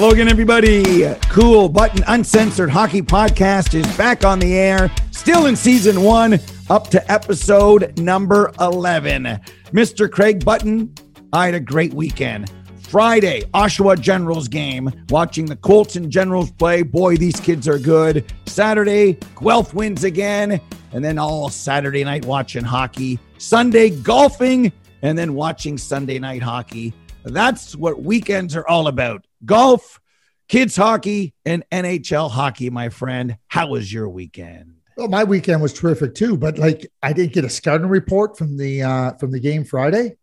[0.00, 1.12] Hello again, everybody.
[1.22, 6.38] Cool Button Uncensored Hockey Podcast is back on the air, still in season one,
[6.70, 9.24] up to episode number 11.
[9.72, 10.08] Mr.
[10.08, 10.94] Craig Button,
[11.32, 12.48] I had a great weekend.
[12.80, 16.82] Friday, Oshawa Generals game, watching the Colts and Generals play.
[16.82, 18.24] Boy, these kids are good.
[18.46, 20.60] Saturday, Guelph wins again.
[20.92, 23.18] And then all Saturday night watching hockey.
[23.38, 24.70] Sunday, golfing,
[25.02, 26.94] and then watching Sunday night hockey.
[27.24, 30.00] That's what weekends are all about golf,
[30.48, 33.38] kids hockey, and NHL hockey, my friend.
[33.48, 34.74] How was your weekend?
[34.96, 38.56] Well, my weekend was terrific too, but like I didn't get a scouting report from
[38.56, 40.16] the uh from the game Friday.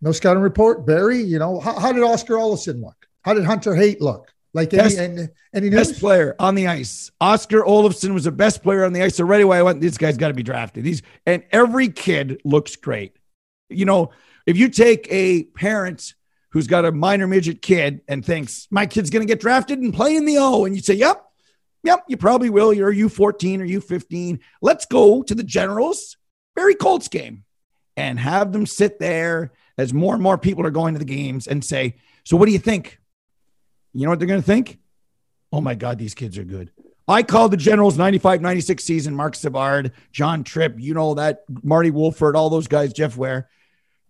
[0.00, 0.86] No scouting report.
[0.86, 3.06] Barry, you know, how, how did Oskar Olausson look?
[3.22, 4.32] How did Hunter Haight look?
[4.54, 5.88] Like any, Best- any, any news?
[5.88, 7.10] Best player on the ice.
[7.20, 9.16] Oskar Olausson was the best player on the ice.
[9.16, 10.84] So right away, I went, this guy's got to be drafted.
[10.84, 13.16] He's and every kid looks great.
[13.68, 14.10] You know,
[14.46, 16.14] if you take a parent
[16.50, 19.94] who's got a minor midget kid and thinks my kid's going to get drafted and
[19.94, 21.24] play in the O, and you say, yep,
[21.82, 22.72] yep, you probably will.
[22.72, 24.40] You're U14 or U15.
[24.62, 26.16] Let's go to the Generals,
[26.54, 27.44] Barrie Colts game,
[27.96, 31.46] and have them sit there as more and more people are going to the games
[31.46, 32.98] and say, so what do you think?
[33.92, 34.78] You know what they're going to think?
[35.52, 36.70] Oh my God, these kids are good.
[37.06, 41.90] I called the Generals 95 96 season, Marc Savard, John Tripp, you know that, Marty
[41.90, 43.48] Wilford, all those guys, Jeff Ware.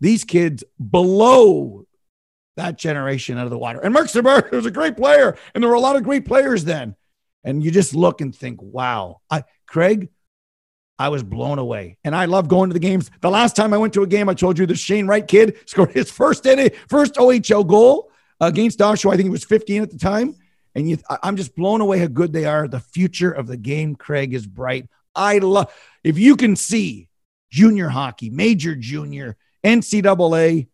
[0.01, 1.87] These kids below
[2.59, 3.81] that generation out of the water.
[3.81, 6.65] And Marc Savard was a great player, and there were a lot of great players
[6.65, 6.95] then.
[7.45, 10.11] And you just look and think, wow, I, Craig,
[10.99, 11.97] I was blown away.
[12.05, 13.11] And I love going to the games.
[13.21, 15.57] The last time I went to a game, I told you the Shane Wright kid
[15.67, 18.11] scored his first NA, first OHL goal
[18.41, 19.13] against Oshawa.
[19.13, 20.35] I think he was 15 at the time.
[20.75, 22.69] And you, I'm just blown away how good they are.
[22.69, 24.89] The future of the game, Craig, is bright.
[25.15, 25.73] I love
[26.05, 27.09] if you can see
[27.51, 30.69] junior hockey, major junior, NCAA,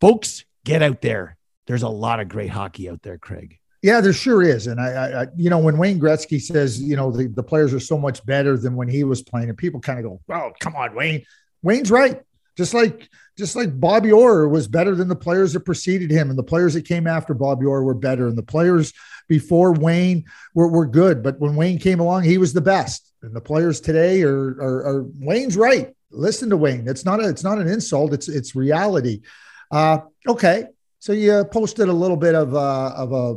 [0.00, 1.36] folks, get out there.
[1.66, 3.58] There's a lot of great hockey out there, Craig.
[3.82, 4.66] Yeah, there sure is.
[4.66, 7.80] And I, I, you know, when Wayne Gretzky says, you know, the, the players are
[7.80, 10.74] so much better than when he was playing, and people kind of go, "Oh, come
[10.74, 11.24] on, Wayne."
[11.62, 12.20] Wayne's right.
[12.56, 16.38] Just like, just like Bobby Orr was better than the players that preceded him, and
[16.38, 18.92] the players that came after Bobby Orr were better, and the players
[19.28, 21.22] before Wayne were, were good.
[21.22, 23.12] But when Wayne came along, he was the best.
[23.22, 25.94] And the players today are, are, are Wayne's right.
[26.10, 26.88] Listen to Wayne.
[26.88, 28.12] It's not a, it's not an insult.
[28.12, 29.22] It's, it's reality.
[29.70, 30.66] Uh, okay.
[30.98, 33.36] So you posted a little bit of uh, of a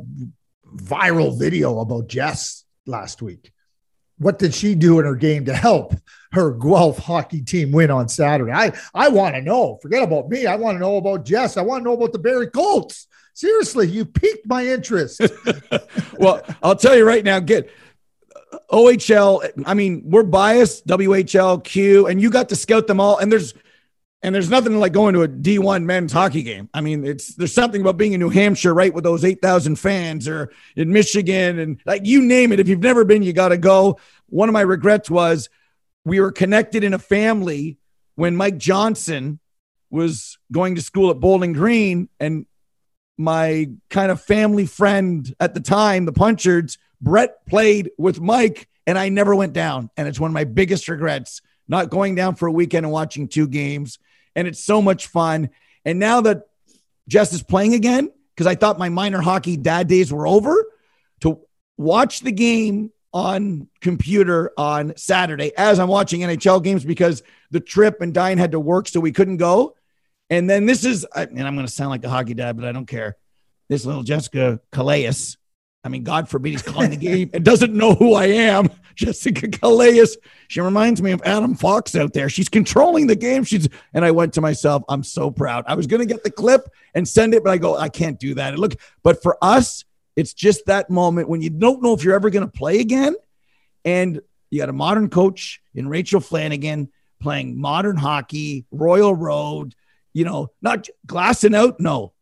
[0.76, 3.52] viral video about Jess last week.
[4.18, 5.94] What did she do in her game to help
[6.34, 8.52] her Guelph hockey team win on Saturday?
[8.52, 9.78] I, I want to know.
[9.82, 10.46] Forget about me.
[10.46, 11.58] I want to know about Jess.
[11.58, 13.08] I want to know about the Barrie Colts.
[13.34, 15.22] Seriously, you piqued my interest.
[16.20, 17.70] well, I'll tell you right now, get
[18.72, 19.50] OHL.
[19.66, 23.18] I mean, we're biased, WHL, Q, and you got to scout them all.
[23.18, 23.54] And there's
[24.22, 26.70] and there's nothing like going to a D1 men's hockey game.
[26.74, 30.28] I mean, it's there's something about being in New Hampshire, right, with those 8,000 fans,
[30.28, 32.60] or in Michigan, and like you name it.
[32.60, 33.98] If you've never been, you got to go.
[34.28, 35.50] One of my regrets was
[36.04, 37.78] we were connected in a family
[38.16, 39.40] when Mike Johnson
[39.90, 42.46] was going to school at Bowling Green, and
[43.18, 48.98] my kind of family friend at the time, the Punchards, Brett played with Mike, and
[48.98, 49.90] I never went down.
[49.96, 53.28] And it's one of my biggest regrets not going down for a weekend and watching
[53.28, 54.00] two games.
[54.36, 55.50] And it's so much fun.
[55.86, 56.48] And now that
[57.08, 60.66] Jess is playing again, because I thought my minor hockey dad days were over,
[61.22, 61.40] to
[61.78, 68.02] watch the game on computer on Saturday as I'm watching NHL games because the trip
[68.02, 69.76] and Diane had to work, so we couldn't go.
[70.30, 72.72] And then this is, and I'm going to sound like a hockey dad, but I
[72.72, 73.18] don't care.
[73.68, 75.38] This little Jessica Kouleas.
[75.84, 78.70] I mean, God forbid he's calling the game and doesn't know who I am.
[78.96, 80.18] Jessica Kouleas.
[80.50, 82.28] She reminds me of Adam Fox out there.
[82.28, 83.46] She's controlling the game.
[83.46, 85.64] She's and I went to myself, I'm so proud.
[85.68, 88.34] I was gonna get the clip and send it, but I go, I can't do
[88.36, 88.54] that.
[88.54, 89.86] And look, but for us,
[90.18, 93.16] it's just that moment when you don't know if you're ever gonna play again.
[93.86, 96.90] And you got a modern coach in Rachel Flanagan
[97.22, 99.76] playing modern hockey, Royal Road,
[100.14, 102.14] you know, not glassing out, no.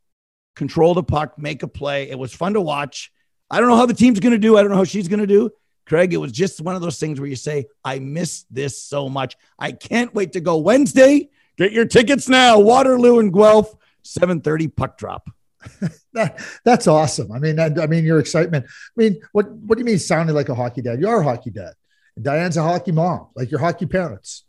[0.55, 2.09] Control the puck, make a play.
[2.09, 3.11] It was fun to watch.
[3.49, 4.57] I don't know how the team's going to do.
[4.57, 5.51] I don't know how she's going to do.
[5.85, 9.07] Craig, it was just one of those things where you say, I miss this so
[9.07, 9.37] much.
[9.57, 11.29] I can't wait to go Wednesday.
[11.57, 12.59] Get your tickets now.
[12.59, 13.73] Waterloo and Guelph,
[14.03, 15.29] 7:30 puck drop.
[16.13, 17.31] that, that's awesome.
[17.31, 18.65] I mean, I, I, mean, your excitement.
[18.65, 20.99] I mean, what what do you mean sounding like a hockey dad?
[20.99, 21.73] You are a hockey dad.
[22.15, 24.43] And Diane's a hockey mom, like your hockey parents.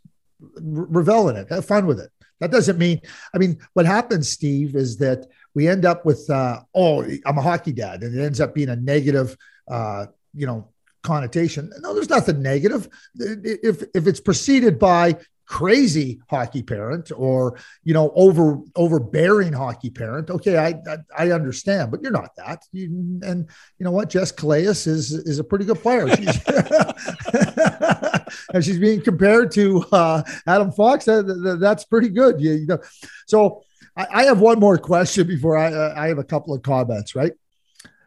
[0.59, 1.49] revel in it.
[1.49, 2.11] Have fun with it.
[2.39, 3.01] That doesn't mean,
[3.33, 7.41] I mean, what happens, Steve, is that we end up with, uh, oh, I'm a
[7.41, 9.35] hockey dad, and it ends up being a negative,
[9.69, 10.69] uh, you know,
[11.01, 11.71] connotation.
[11.79, 12.87] No, there's nothing negative.
[13.15, 15.17] If if it's preceded by
[15.49, 20.29] crazy hockey parent or you know over overbearing hockey parent.
[20.29, 22.63] Okay I, I i, understand but you're not that.
[22.71, 23.49] You, and
[23.79, 24.11] you know what?
[24.11, 26.07] Jess Kouleas is is a pretty good player.
[26.15, 26.39] She's,
[28.53, 31.05] and she's being compared to uh, adam fox.
[31.05, 32.39] That, that's pretty good.
[32.39, 32.77] You, you know
[33.25, 33.63] so
[33.97, 37.15] I, I, have one more question before i uh, i have a couple of comments
[37.15, 37.33] right?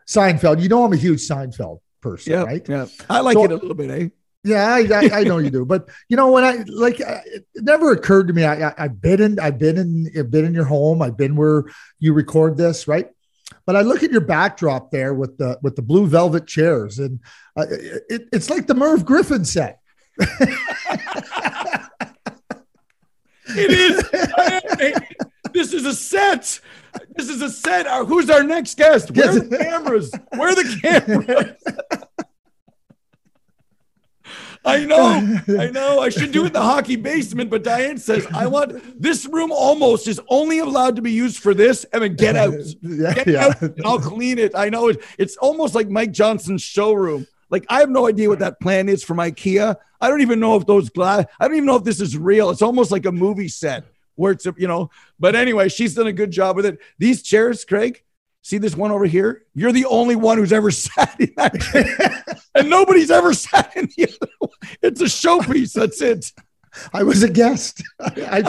[0.06, 0.62] Seinfeld.
[0.62, 2.68] You know i'm a huge seinfeld person yeah, right?
[2.68, 2.86] yeah.
[3.10, 4.08] I like so, it a little bit eh
[4.44, 7.92] yeah, I, I, I, know you do, but you know when I like, it never
[7.92, 8.44] occurred to me.
[8.44, 11.00] I, I, have been in, I've been in, I've been in your home.
[11.00, 11.64] I've been where
[12.00, 13.08] you record this, right?
[13.66, 17.20] But I look at your backdrop there with the with the blue velvet chairs, and
[17.56, 19.78] uh, it, it's like the Merv Griffin set.
[20.18, 20.32] it
[23.46, 24.02] is.
[25.52, 26.58] this is a set.
[27.14, 27.86] This is a set.
[27.86, 29.12] Uh, who's our next guest?
[29.12, 30.12] Where are the cameras?
[30.30, 32.02] Where are the cameras?
[34.64, 36.00] I know, I know.
[36.00, 39.50] I should do it in the hockey basement, but Diane says I want this room
[39.50, 43.26] almost is only allowed to be used for this, and then get out, yeah, get
[43.26, 43.54] yeah.
[43.60, 43.72] out.
[43.84, 44.52] I'll clean it.
[44.54, 45.02] I know it.
[45.18, 47.26] It's almost like Mike Johnson's showroom.
[47.50, 49.76] Like I have no idea what that plan is from IKEA.
[50.00, 51.26] I don't even know if those glass.
[51.40, 52.50] I don't even know if this is real.
[52.50, 54.90] It's almost like a movie set where it's you know.
[55.18, 56.78] But anyway, she's done a good job with it.
[56.98, 58.02] These chairs, Craig.
[58.42, 59.44] See this one over here?
[59.54, 62.42] You're the only one who's ever sat in that.
[62.54, 64.50] and nobody's ever sat in the other one.
[64.82, 65.72] It's a showpiece.
[65.72, 66.32] That's it.
[66.94, 67.82] I was a guest.
[68.00, 68.40] I, I,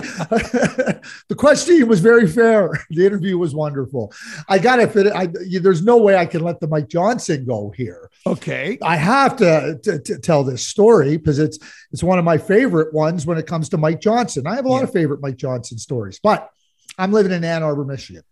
[1.27, 2.71] the question was very fair.
[2.89, 4.13] The interview was wonderful.
[4.47, 5.13] I got to fit it.
[5.13, 5.27] I,
[5.59, 8.09] there's no way I can let the Mike Johnson go here.
[8.25, 8.77] Okay.
[8.81, 11.59] I have to, to, to tell this story because it's
[11.91, 14.47] it's one of my favorite ones when it comes to Mike Johnson.
[14.47, 14.83] I have a lot yeah.
[14.83, 16.49] of favorite Mike Johnson stories, but
[16.97, 18.23] I'm living in Ann Arbor, Michigan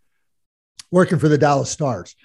[0.92, 2.16] working for the Dallas Stars.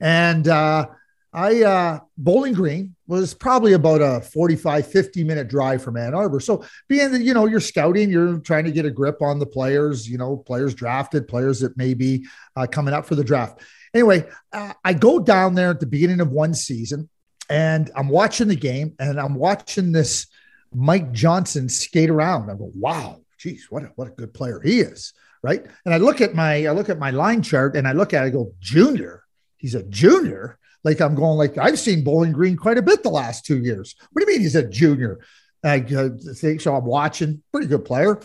[0.00, 0.86] And uh,
[1.32, 6.40] I, uh, Bowling Green was probably about a 45, 50 minute drive from Ann Arbor.
[6.40, 9.46] So being that, you know, you're scouting, you're trying to get a grip on the
[9.46, 12.26] players, you know, players drafted, players that may be
[12.56, 13.60] uh, coming up for the draft.
[13.92, 17.08] Anyway, uh, I go down there at the beginning of one season
[17.50, 20.26] and I'm watching the game and I'm watching this
[20.72, 22.50] Mike Johnson skate around.
[22.50, 25.12] I go, wow, geez, what a, what a good player he is
[25.44, 25.62] right?
[25.84, 28.24] And I look at my I look at my line chart and I look at
[28.24, 29.22] it, I go, junior.
[29.58, 30.58] He's a junior.
[30.82, 33.94] Like I'm going like I've seen Bowling Green quite a bit the last two years.
[34.10, 35.20] What do you mean he's a junior?
[35.62, 36.74] I uh, think so.
[36.74, 37.42] I'm watching.
[37.52, 38.20] Pretty good player.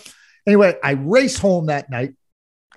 [0.47, 2.13] Anyway, I race home that night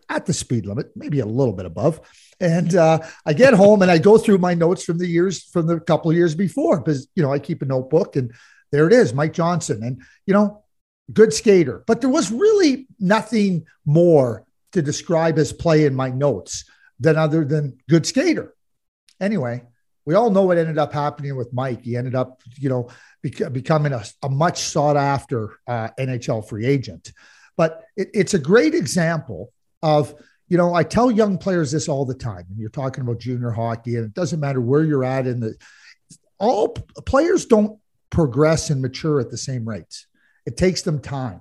[0.08, 2.00] at the speed limit, maybe a little bit above.
[2.40, 5.68] And uh, I get home and I go through my notes from the years from
[5.68, 8.32] the couple of years before because you know I keep a notebook and
[8.72, 9.84] there it is, Mike Johnson.
[9.84, 10.64] And you know,
[11.12, 16.64] good skater, but there was really nothing more to describe his play in my notes
[17.00, 18.54] than other than good skater.
[19.20, 19.62] Anyway,
[20.04, 21.82] we all know what ended up happening with Mike.
[21.82, 22.88] He ended up, you know,
[23.22, 27.12] bec- becoming a, a, much sought after uh, NHL free agent.
[27.56, 30.14] But it, it's a great example of,
[30.48, 32.46] you know, I tell young players this all the time.
[32.50, 35.54] And you're talking about junior hockey, and it doesn't matter where you're at in the,
[36.38, 36.70] all
[37.06, 37.78] players don't
[38.10, 40.06] progress and mature at the same rates.
[40.46, 41.40] It takes them time.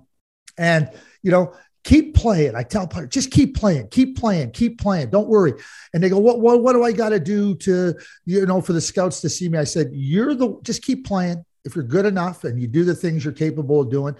[0.58, 0.89] And,
[1.24, 1.53] you know,
[1.84, 2.55] keep playing.
[2.55, 5.10] I tell players, just keep playing, keep playing, keep playing.
[5.10, 5.53] Don't worry.
[5.93, 8.74] And they go, what, what, what do I got to do to, you know, for
[8.74, 9.58] the scouts to see me?
[9.58, 11.43] I said, you're the, just keep playing.
[11.63, 14.15] If you're good enough and you do the things you're capable of doing,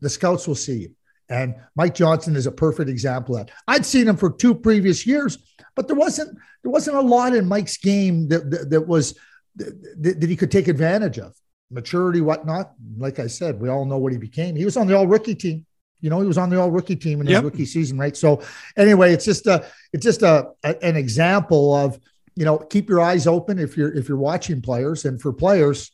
[0.00, 0.94] the scouts will see you.
[1.28, 3.54] And Mike Johnson is a perfect example of that.
[3.66, 5.38] I'd seen him for two previous years,
[5.74, 9.18] but there wasn't, there wasn't a lot in Mike's game that, that, that was,
[9.56, 11.34] that, that he could take advantage of
[11.70, 12.72] maturity, whatnot.
[12.96, 14.56] Like I said, we all know what he became.
[14.56, 15.66] He was on the all rookie team.
[16.00, 17.44] You know, he was on the all rookie team in his yep.
[17.44, 18.16] rookie season, right?
[18.16, 18.42] So
[18.76, 21.98] anyway, it's just a it's just a, a, an example of
[22.34, 25.90] you know keep your eyes open if you're if you're watching players, and for players,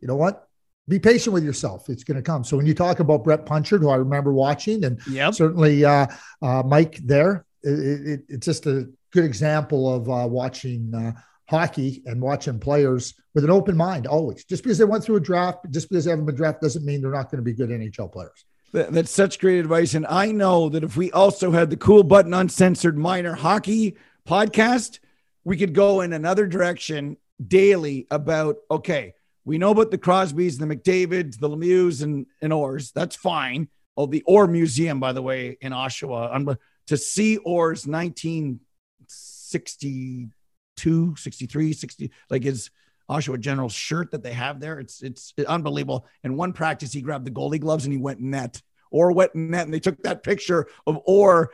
[0.00, 0.46] you know what,
[0.86, 1.88] be patient with yourself.
[1.88, 2.44] It's going to come.
[2.44, 5.34] So when you talk about Brett Punchard, who I remember watching, and Yep.
[5.34, 6.08] certainly uh,
[6.42, 11.12] uh, Mike there, it, it, it's just a good example of uh, watching uh,
[11.48, 14.44] hockey and watching players with an open mind always.
[14.44, 17.02] Just because they went through a draft, just because they haven't been drafted, doesn't mean
[17.02, 18.44] they're not going to be good NHL players.
[18.72, 19.94] That- That's such great advice.
[19.94, 23.96] And I know that if we also had the cool button uncensored minor hockey
[24.26, 24.98] podcast,
[25.44, 30.64] we could go in another direction daily about, okay, we know about the Crosbys, the
[30.64, 32.92] McDavids, the Lemieux, and, and Orrs.
[32.94, 33.68] That's fine.
[33.96, 36.30] Oh, the Orr Museum, by the way, in Oshawa.
[36.32, 37.86] I'm, to see Orr's
[40.76, 42.70] 1962, 63, 60, like his
[43.10, 44.78] Oshawa General shirt that they have there.
[44.78, 46.06] It's it's unbelievable.
[46.22, 49.64] In one practice, he grabbed the goalie gloves and he went net or went net,
[49.64, 51.50] and they took that picture of or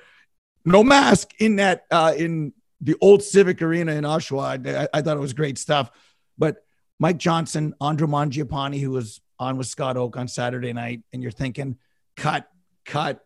[0.65, 4.67] no mask in that uh, in the old Civic Arena in Oshawa.
[4.67, 5.91] I, I thought it was great stuff.
[6.39, 6.65] But
[6.99, 11.33] Mike Johnson, Andrew Mangiapane, who was on with Scott Oake on Saturday night, and you're
[11.33, 11.79] thinking,
[12.17, 12.49] cut,
[12.85, 13.25] cut,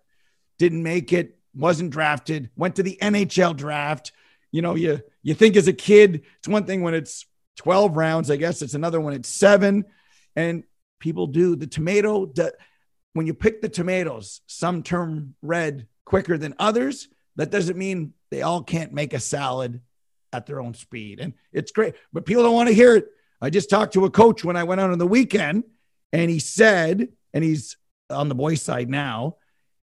[0.58, 4.12] didn't make it, wasn't drafted, went to the NHL draft.
[4.54, 8.30] You know, you you think as a kid, it's one thing when it's 12 rounds,
[8.30, 9.84] I guess it's another when it's seven.
[10.36, 10.62] And
[11.00, 12.32] people do the tomato.
[13.14, 17.08] When you pick the tomatoes, some turn red quicker than others.
[17.34, 19.80] That doesn't mean they all can't make a salad
[20.32, 21.18] at their own speed.
[21.18, 23.06] And it's great, but people don't want to hear it.
[23.40, 25.64] I just talked to a coach when I went out on the weekend,
[26.12, 27.76] and he said, and he's
[28.08, 29.38] on the boys' side now,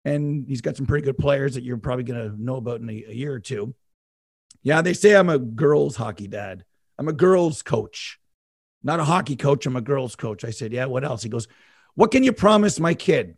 [0.06, 2.88] and he's got some pretty good players that you're probably going to know about in
[2.88, 3.74] a, a year or two.
[4.62, 6.64] Yeah, they say I'm a girls' hockey dad.
[6.98, 8.18] I'm a girls' coach,
[8.82, 9.66] not a hockey coach.
[9.66, 10.44] I'm a girls' coach.
[10.44, 11.22] I said, Yeah, what else?
[11.22, 11.48] He goes,
[11.94, 13.36] What can you promise my kid?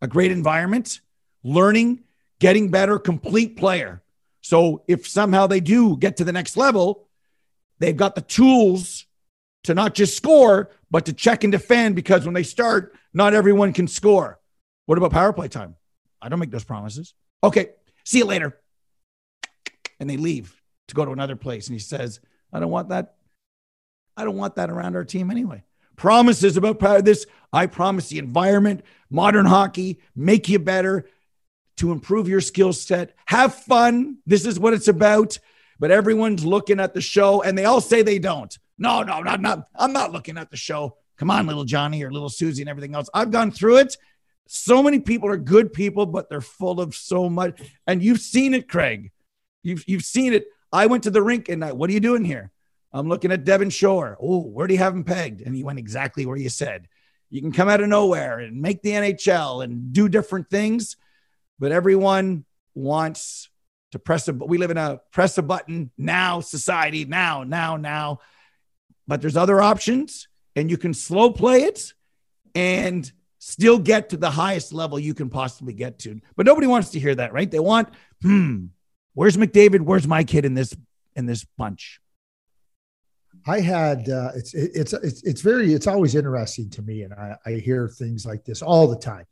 [0.00, 1.00] A great environment,
[1.42, 2.04] learning,
[2.40, 4.02] getting better, complete player.
[4.40, 7.08] So if somehow they do get to the next level,
[7.78, 9.06] they've got the tools
[9.64, 13.72] to not just score, but to check and defend because when they start, not everyone
[13.72, 14.40] can score.
[14.86, 15.76] What about power play time?
[16.20, 17.14] I don't make those promises.
[17.44, 17.70] Okay,
[18.04, 18.60] see you later.
[20.02, 21.68] And they leave to go to another place.
[21.68, 22.20] And he says,
[22.52, 23.14] I don't want that.
[24.16, 25.62] I don't want that around our team anyway.
[25.96, 27.04] Promises about.
[27.04, 31.08] This, I promise the environment, modern hockey, make you better,
[31.76, 33.14] to improve your skill set.
[33.26, 34.18] Have fun.
[34.26, 35.38] This is what it's about.
[35.78, 38.56] But everyone's looking at the show and they all say they don't.
[38.76, 39.68] No, no, not, not.
[39.76, 40.96] I'm not looking at the show.
[41.16, 43.08] Come on, little Johnny or little Susie and everything else.
[43.14, 43.96] I've gone through it.
[44.48, 47.60] So many people are good people, but they're full of so much.
[47.86, 49.12] And you've seen it, Craig.
[49.62, 50.46] You've, you've seen it.
[50.72, 52.50] I went to the rink and I, what are you doing here?
[52.92, 54.16] I'm looking at Devin Shore.
[54.20, 55.40] Oh, where do you have him pegged?
[55.40, 56.88] And he went exactly where you said.
[57.30, 60.96] You can come out of nowhere and make the NHL and do different things,
[61.58, 63.48] but everyone wants
[63.92, 64.34] to press a.
[64.34, 67.06] We live in a press a button now society.
[67.06, 68.20] Now, now, now.
[69.08, 71.94] But there's other options, and you can slow play it
[72.54, 76.20] and still get to the highest level you can possibly get to.
[76.36, 77.50] But nobody wants to hear that, right?
[77.50, 77.88] They want,
[78.20, 78.66] hmm,
[79.14, 79.80] where's McDavid?
[79.80, 80.74] Where's my kid in this
[81.16, 82.00] in this bunch?
[83.46, 87.36] I had uh, it's it's it's it's very it's always interesting to me, and I,
[87.44, 89.26] I hear things like this all the time.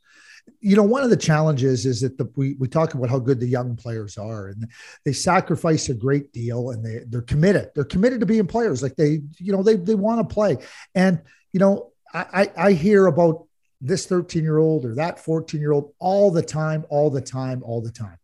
[0.60, 3.38] You know, one of the challenges is that the, we we talk about how good
[3.38, 4.68] the young players are, and
[5.04, 7.70] they sacrifice a great deal, and they they're committed.
[7.74, 8.82] They're committed to being players.
[8.82, 10.58] Like they, you know, they they want to play,
[10.94, 11.20] and
[11.52, 13.46] you know, I I hear about
[13.80, 17.62] this 13 year old or that 14 year old all the time, all the time,
[17.62, 18.18] all the time.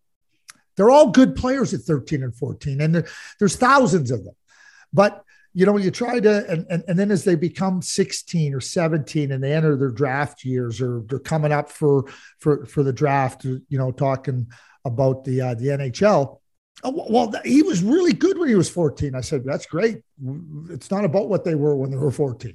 [0.76, 3.06] They're all good players at 13 and 14, and there,
[3.38, 4.35] there's thousands of them,
[4.92, 5.23] but
[5.56, 9.33] you know, you try to, and, and, and then as they become 16 or 17
[9.33, 12.04] and they enter their draft years or they're coming up for,
[12.40, 14.49] for, for the draft, you know, talking
[14.85, 16.40] about the, uh, the NHL.
[16.85, 19.14] Oh, well, he was really good when he was 14.
[19.14, 20.02] I said, that's great.
[20.68, 22.54] It's not about what they were when they were 14.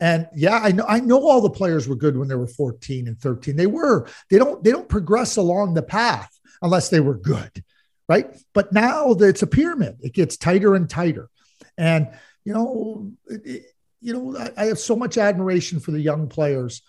[0.00, 3.06] And yeah, I know I know all the players were good when they were 14
[3.06, 3.54] and 13.
[3.54, 4.08] They were.
[4.28, 7.64] They don't they don't progress along the path unless they were good.
[8.08, 8.26] Right?
[8.54, 9.98] But now it's a pyramid.
[10.00, 11.30] It gets tighter and tighter.
[11.78, 12.08] And
[12.44, 13.66] you know, it,
[14.00, 16.82] you know, I, I, have so much admiration for the young players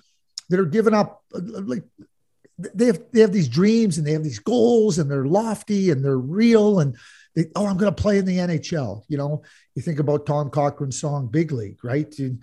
[0.50, 1.24] that are giving up.
[1.32, 1.84] Like
[2.58, 6.04] they have, they have these dreams and they have these goals and they're lofty and
[6.04, 6.98] they're real and
[7.36, 9.04] they, oh, I'm going to play in the NHL.
[9.08, 9.44] You know,
[9.76, 12.14] you think about Tom Cochrane's song "Big League," right?
[12.20, 12.38] You,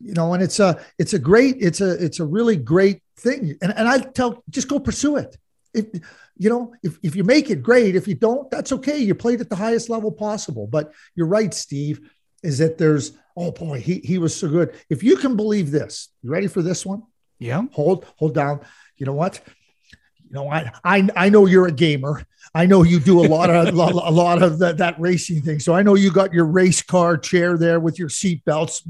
[0.00, 3.56] you know, and it's a, it's a great, it's a, it's a really great thing.
[3.60, 5.36] And and I tell, just go pursue it.
[5.78, 6.02] If
[6.36, 7.96] you know, if if you make it, great.
[7.96, 8.98] If you don't, that's okay.
[8.98, 10.66] You played at the highest level possible.
[10.66, 12.10] But you're right, Steve
[12.42, 16.08] is that there's oh boy he he was so good if you can believe this
[16.22, 17.02] you ready for this one
[17.40, 18.60] yeah hold hold down
[18.96, 19.40] you know what
[20.28, 22.22] you know, I, I, I know you're a gamer.
[22.54, 25.58] I know you do a lot of a lot of that, that racing thing.
[25.58, 28.82] So I know you got your race car chair there with your seat belts.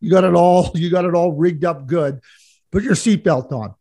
[0.00, 0.72] You got it all.
[0.74, 2.20] You got it all rigged up good.
[2.70, 3.74] Put your seatbelt on.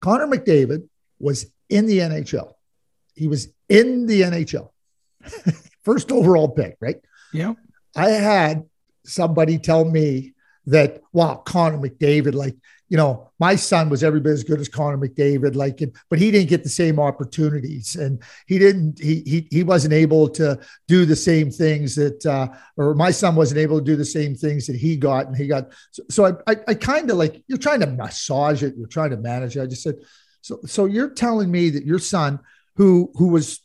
[0.00, 0.88] Connor McDavid
[1.18, 2.52] was in the NHL.
[3.14, 4.70] He was in the NHL.
[5.82, 7.00] First overall pick, right?
[7.32, 7.54] Yeah.
[7.94, 8.64] I had
[9.04, 10.34] somebody tell me
[10.66, 12.56] that, wow, Connor McDavid, like
[12.88, 16.30] you know, my son was every bit as good as Connor McDavid, like, but he
[16.30, 19.00] didn't get the same opportunities, and he didn't.
[19.00, 23.34] He he he wasn't able to do the same things that, uh, or my son
[23.34, 25.72] wasn't able to do the same things that he got, and he got.
[25.90, 29.10] So, so I I, I kind of like you're trying to massage it, you're trying
[29.10, 29.62] to manage it.
[29.62, 29.96] I just said,
[30.40, 32.38] so so you're telling me that your son,
[32.76, 33.60] who who was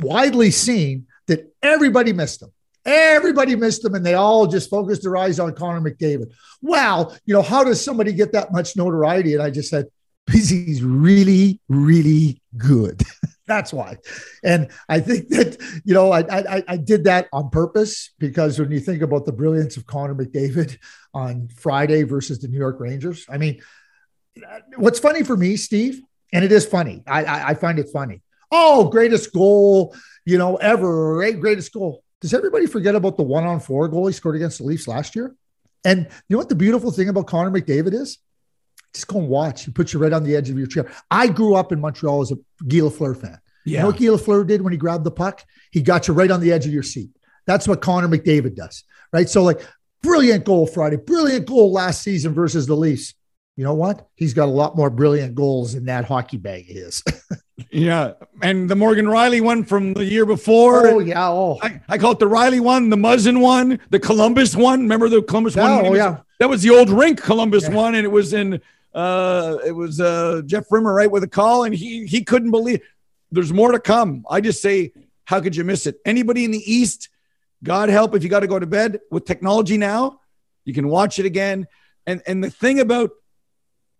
[0.00, 2.50] widely seen, that everybody missed him
[2.88, 6.32] Everybody missed him and they all just focused their eyes on Connor McDavid.
[6.62, 9.34] Wow, you know, how does somebody get that much notoriety?
[9.34, 9.88] And I just said,
[10.24, 13.02] because he's really, really good.
[13.46, 13.96] That's why.
[14.42, 18.70] And I think that, you know, I, I, I did that on purpose because when
[18.70, 20.78] you think about the brilliance of Connor McDavid
[21.14, 23.60] on Friday versus the New York Rangers, I mean,
[24.76, 26.00] what's funny for me, Steve,
[26.32, 27.02] and it is funny.
[27.06, 28.22] I, I, I find it funny.
[28.50, 31.38] Oh, greatest goal, you know, ever, right?
[31.38, 32.02] Greatest goal.
[32.20, 35.14] Does everybody forget about the one on four goal he scored against the Leafs last
[35.14, 35.34] year?
[35.84, 38.18] And you know what the beautiful thing about Connor McDavid is?
[38.92, 39.64] Just go and watch.
[39.64, 40.90] He puts you right on the edge of your chair.
[41.10, 43.38] I grew up in Montreal as a Guy Lafleur fan.
[43.64, 43.72] Yeah.
[43.72, 45.44] You know what Guy Lafleur did when he grabbed the puck?
[45.70, 47.10] He got you right on the edge of your seat.
[47.46, 49.28] That's what Connor McDavid does, right?
[49.28, 49.60] So, like,
[50.02, 53.14] brilliant goal Friday, brilliant goal last season versus the Leafs.
[53.58, 54.08] You know what?
[54.14, 57.02] He's got a lot more brilliant goals in that hockey bag of his.
[57.70, 60.86] Yeah, and the Morgan Rielly one from the year before.
[60.86, 64.54] Oh yeah, oh I, I call it the Rielly one, the Muzzin one, the Columbus
[64.54, 64.82] one.
[64.82, 65.86] Remember the Columbus yeah, one?
[65.86, 67.74] Oh was, yeah, that was the old rink Columbus yeah.
[67.74, 68.62] one, and it was in
[68.94, 72.80] uh it was uh Jeff Rimer right with a call, and he he couldn't believe.
[73.32, 74.24] There's more to come.
[74.30, 74.92] I just say,
[75.24, 75.98] how could you miss it?
[76.06, 77.08] Anybody in the East,
[77.64, 80.20] God help if you got to go to bed with technology now,
[80.64, 81.66] you can watch it again.
[82.06, 83.10] And and the thing about,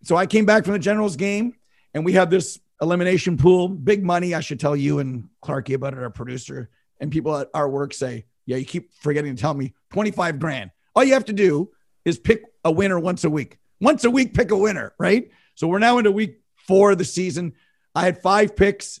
[0.03, 1.55] so I came back from the Generals game,
[1.93, 4.33] and we have this elimination pool, big money.
[4.33, 6.69] I should tell you and Clarky about it, our producer.
[6.99, 10.71] And people at our work say, yeah, you keep forgetting to tell me 25 grand.
[10.95, 11.71] All you have to do
[12.05, 13.57] is pick a winner once a week.
[13.79, 15.29] Once a week, pick a winner, right?
[15.55, 17.53] So we're now into week four of the season.
[17.95, 18.99] I had five picks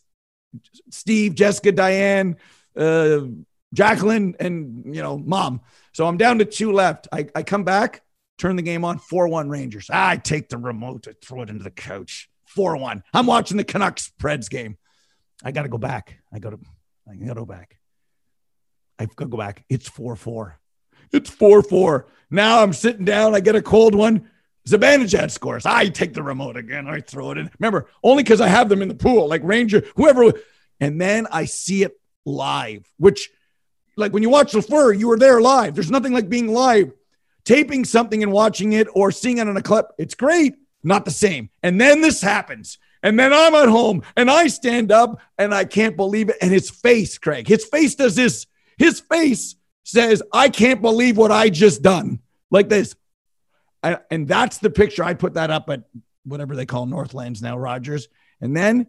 [0.89, 2.37] Steve, Jessica, Diane,
[2.75, 3.21] uh,
[3.73, 5.61] Jacqueline, and, you know, mom.
[5.93, 7.07] So I'm down to two left.
[7.11, 8.01] I, I come back,
[8.39, 9.89] turn the game on 4 1 Rangers.
[9.91, 12.29] I take the remote, I throw it into the couch.
[12.47, 13.03] 4 1.
[13.13, 14.77] I'm watching the Canucks Preds game.
[15.43, 16.19] I got to go back.
[16.33, 16.59] I got to,
[17.09, 17.77] I got to go back.
[18.97, 19.63] I've got to go back.
[19.69, 20.59] It's 4 4.
[21.11, 22.07] It's 4 4.
[22.31, 23.35] Now I'm sitting down.
[23.35, 24.29] I get a cold one.
[24.67, 25.65] Zibanejad scores.
[25.65, 26.87] I take the remote again.
[26.87, 27.49] I throw it in.
[27.59, 30.33] Remember, only because I have them in the pool, like Ranger, whoever.
[30.79, 33.29] And then I see it live, which,
[33.97, 35.75] like when you watch the Lafleur, you were there live.
[35.75, 36.91] There's nothing like being live.
[37.49, 41.11] Taping something and watching it or seeing it on a clip, it's great not the
[41.11, 41.49] same.
[41.63, 42.77] And then this happens.
[43.01, 46.37] And then I'm at home and I stand up and I can't believe it.
[46.41, 48.45] And his face, Craig, his face does this.
[48.77, 52.19] His face says, I can't believe what I just done.
[52.51, 52.95] Like this.
[53.81, 55.03] I, and that's the picture.
[55.03, 55.83] I put that up at
[56.23, 58.09] whatever they call Northlands now, Rogers.
[58.41, 58.87] And then,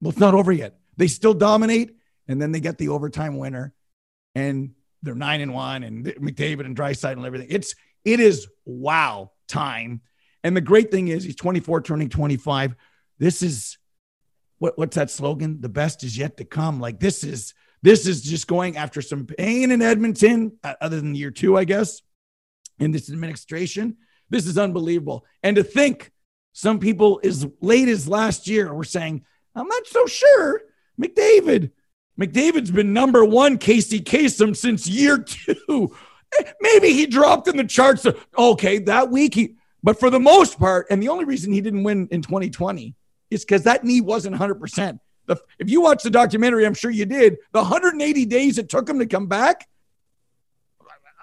[0.00, 0.78] well, it's not over yet.
[0.96, 1.96] They still dominate.
[2.28, 3.72] And then they get the overtime winner.
[4.34, 7.48] And they're nine and one and McDavid and Draisaitl and everything.
[7.50, 7.74] It's,
[8.06, 10.00] it is wow time.
[10.42, 12.76] And the great thing is, he's 24, turning 25.
[13.18, 13.76] This is
[14.58, 15.60] what, what's that slogan?
[15.60, 16.80] The best is yet to come.
[16.80, 21.14] Like this is this is just going after some pain in Edmonton, uh, other than
[21.14, 22.00] year two, I guess,
[22.78, 23.96] in this administration.
[24.30, 25.26] This is unbelievable.
[25.42, 26.10] And to think
[26.52, 30.62] some people as late as last year were saying, I'm not so sure.
[31.00, 31.70] McDavid,
[32.18, 35.94] McDavid's been number one Casey Kasem since year two.
[36.60, 38.06] Maybe he dropped in the charts.
[38.36, 41.84] Okay, that week he but for the most part, and the only reason he didn't
[41.84, 42.96] win in 2020
[43.30, 44.98] is because that knee wasn't 100%.
[45.26, 48.88] The, if you watch the documentary, I'm sure you did, the 180 days it took
[48.88, 49.68] him to come back,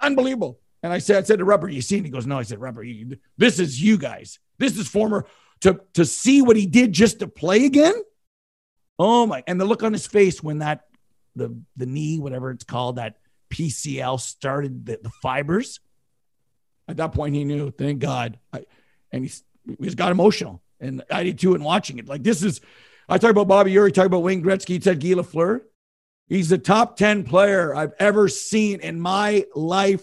[0.00, 0.60] unbelievable.
[0.82, 1.96] And I said, I said to Rubber, you see?
[1.96, 2.38] And he goes, no.
[2.38, 4.38] I said, Rubber, you, this is you guys.
[4.58, 5.26] This is former
[5.60, 7.94] to to see what he did just to play again.
[8.98, 9.42] Oh my!
[9.46, 10.84] And the look on his face when that
[11.34, 13.16] the the knee, whatever it's called, that
[13.54, 15.80] PCL started the, the fibers.
[16.88, 18.38] At that point, he knew, thank God.
[18.52, 18.64] I,
[19.12, 19.44] and he's,
[19.80, 20.60] he's got emotional.
[20.80, 22.08] And I did too in watching it.
[22.08, 22.60] Like, this is,
[23.08, 25.60] I talk about Bobby Orr, talk about Wayne Gretzky, he said Guy Lafleur.
[26.26, 30.02] He's the top 10 player I've ever seen in my life,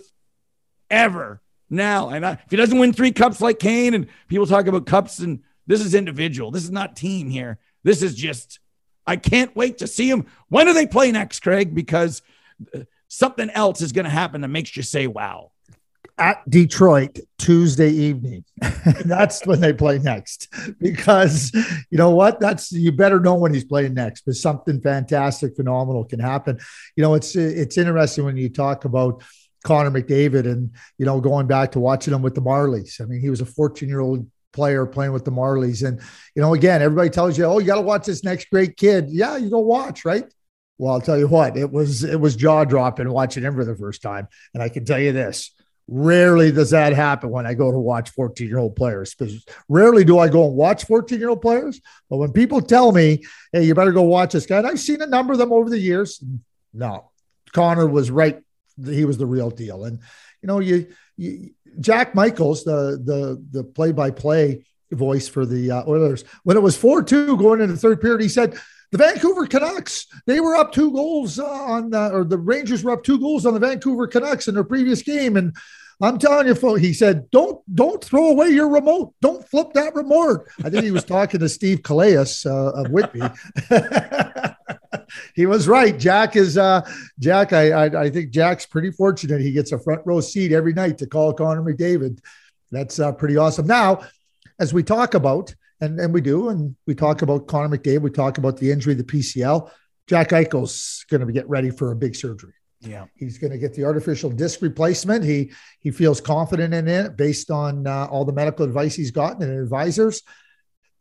[0.90, 1.42] ever.
[1.70, 4.86] Now, and I, if he doesn't win three cups like Kane, and people talk about
[4.86, 6.52] cups and This is individual.
[6.52, 7.60] This is not team here.
[7.84, 8.60] This is just,
[9.06, 10.26] I can't wait to see him.
[10.50, 11.74] When do they play next, Craig?
[11.74, 12.22] Because
[12.76, 15.52] uh, something else is going to happen that makes you say, wow.
[16.18, 18.46] At Detroit Tuesday evening.
[19.06, 20.54] That's when they play next.
[20.80, 21.52] Because
[21.90, 22.40] you know what?
[22.40, 26.60] That's you better know when he's playing next because something fantastic, phenomenal can happen.
[26.96, 29.24] You know, it's it's interesting when you talk about
[29.64, 33.02] Connor McDavid and you know going back to watching him with the Marlies.
[33.02, 35.88] I mean, he was a 14 year old player playing with the Marlies.
[35.88, 36.00] And,
[36.36, 39.06] you know, again, everybody tells you, oh, you got to watch this next great kid.
[39.10, 40.26] Yeah, you go watch, right?
[40.82, 43.76] Well, I'll tell you what, it was it was jaw dropping watching him for the
[43.76, 44.28] first time.
[44.56, 45.52] And I can tell you this.
[45.88, 49.14] Rarely does that happen when I go to watch 14 year old players.
[49.14, 51.80] Because rarely do I go and watch 14 year old players.
[52.10, 55.04] But when people tell me, hey, you better go watch this guy, and I've seen
[55.04, 56.20] a number of them over the years.
[56.74, 57.12] No,
[57.52, 58.42] Connor was right.
[58.84, 59.86] He was the real deal.
[59.86, 60.00] And,
[60.42, 65.70] you know, you, you Jack Michaels, the the the play by play voice for the
[65.70, 68.60] uh, Oilers, when it was four two going into the third period, he said
[68.92, 72.92] the Vancouver Canucks they were up two goals uh, on uh, or the Rangers were
[72.92, 75.56] up two goals on the Vancouver Canucks in their previous game and.
[76.04, 79.14] I'm telling you, he said, "Don't don't throw away your remote.
[79.22, 83.22] Don't flip that remote." I think he was talking to Steve Kouleas uh, of Whitby.
[85.36, 85.98] he was right.
[85.98, 86.82] Jack is uh,
[87.20, 87.54] Jack.
[87.54, 89.42] I, I, I think Jack's pretty fortunate.
[89.42, 92.20] He gets a front row seat every night to call Connor McDavid.
[92.72, 93.68] That's uh, pretty awesome.
[93.68, 94.02] Now,
[94.60, 98.02] as we talk about, and and we do, and we talk about Connor McDavid.
[98.02, 99.70] We talk about the injury, the PCL.
[100.08, 102.54] Jack Eichel's going to get ready for a big surgery.
[102.80, 105.24] Yeah, he's going to get the artificial disc replacement.
[105.24, 109.44] He he feels confident in it based on uh, all the medical advice he's gotten
[109.44, 110.24] and advisors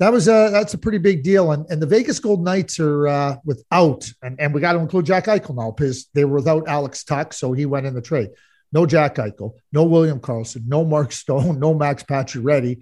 [0.01, 1.53] that was a that's a pretty big deal.
[1.53, 5.05] And and the Vegas Golden Knights are uh, without, and, and we got to include
[5.05, 8.31] Jack Eichel now because they were without Alex Tuch, so he went in the trade.
[8.73, 12.81] No Jack Eichel, no William Karlsson, no Mark Stone, no Max Pacioretty.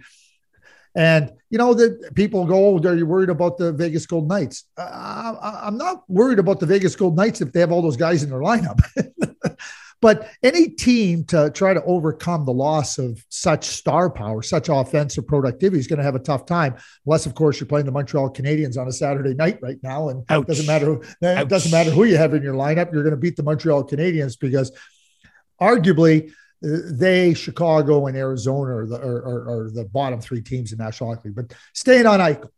[0.98, 4.64] And you know that people go, oh, are you worried about the Vegas Gold Knights?
[4.76, 8.24] Uh, I'm not worried about the Vegas Gold Knights if they have all those guys
[8.24, 8.80] in their lineup.
[10.00, 15.26] But any team to try to overcome the loss of such star power, such offensive
[15.26, 16.76] productivity is going to have a tough time.
[17.04, 20.24] Unless, of course, you're playing the Montreal Canadiens on a Saturday night right now, and
[20.28, 20.42] Ouch.
[20.42, 20.86] it doesn't matter.
[20.86, 22.92] Who, it doesn't matter who you have in your lineup.
[22.92, 24.70] You're going to beat the Montreal Canadiens because,
[25.60, 30.78] arguably, they, Chicago, and Arizona are the, are, are, are the bottom three teams in
[30.78, 31.36] National Hockey League.
[31.36, 32.50] But staying on Eichel,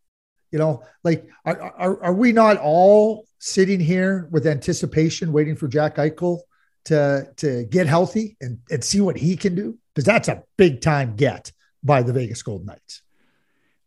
[0.51, 5.69] you know, like are, are, are we not all sitting here with anticipation, waiting for
[5.69, 6.41] Jack Eichel
[6.87, 9.79] to to get healthy and, and see what he can do?
[9.95, 13.03] Because that's a big time get by the Vegas Golden Knights.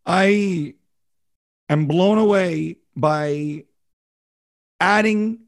[0.05, 0.75] I
[1.69, 3.63] am blown away by
[4.79, 5.39] adding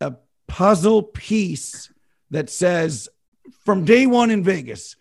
[0.00, 0.14] a
[0.46, 1.92] puzzle piece
[2.30, 3.08] that says
[3.64, 4.96] from day one in Vegas,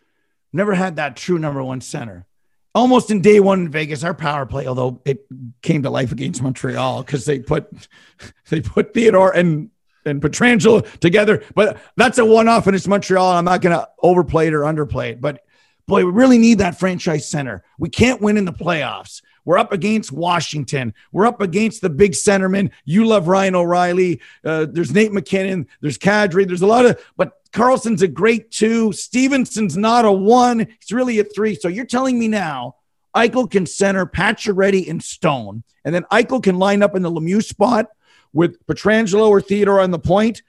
[0.54, 2.26] never had that true number one center.
[2.74, 5.26] Almost in day one in Vegas, our power play, although it
[5.62, 7.70] came to life against Montreal because they put
[8.50, 9.70] they put Theodore and
[10.06, 11.44] and Pietrangelo together.
[11.54, 13.34] But that's a one off and it's Montreal.
[13.34, 15.22] I'm not going to overplay it or underplay it.
[15.22, 15.44] But
[15.86, 17.64] boy, we really need that franchise center.
[17.78, 19.22] We can't win in the playoffs.
[19.44, 20.94] We're up against Washington.
[21.12, 22.72] We're up against the big centerman.
[22.86, 24.22] You love Ryan O'Reilly.
[24.46, 25.68] Uh, there's Nate MacKinnon.
[25.82, 26.48] There's Kadri.
[26.48, 28.92] There's a lot of, but Karlsson's a great two.
[28.94, 30.60] Stephenson's not a one.
[30.60, 31.56] He's really a three.
[31.56, 32.76] So you're telling me now
[33.16, 37.44] Eichel can center Pacioretty and Stone, and then Eichel can line up in the Lemieux
[37.44, 37.88] spot
[38.34, 40.42] with Pietrangelo or Theodore on the point,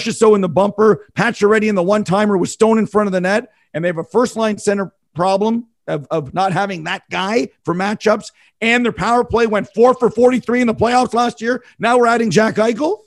[0.00, 3.20] so in the bumper, Pacioretty in the one timer with Stone in front of the
[3.20, 7.48] net, and they have a first line center problem of, of not having that guy
[7.64, 8.32] for matchups.
[8.60, 11.62] And their power play went four for 43 in the playoffs last year.
[11.78, 12.98] Now we're adding Jack Eichel.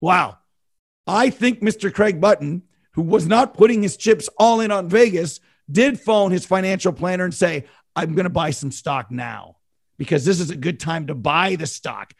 [0.00, 0.38] Wow.
[1.06, 1.92] I think Mr.
[1.92, 2.62] Craig Button,
[2.92, 7.24] who was not putting his chips all in on Vegas, did phone his financial planner
[7.24, 7.64] and say,
[7.96, 9.56] I'm going to buy some stock now
[9.98, 12.14] because this is a good time to buy the stock.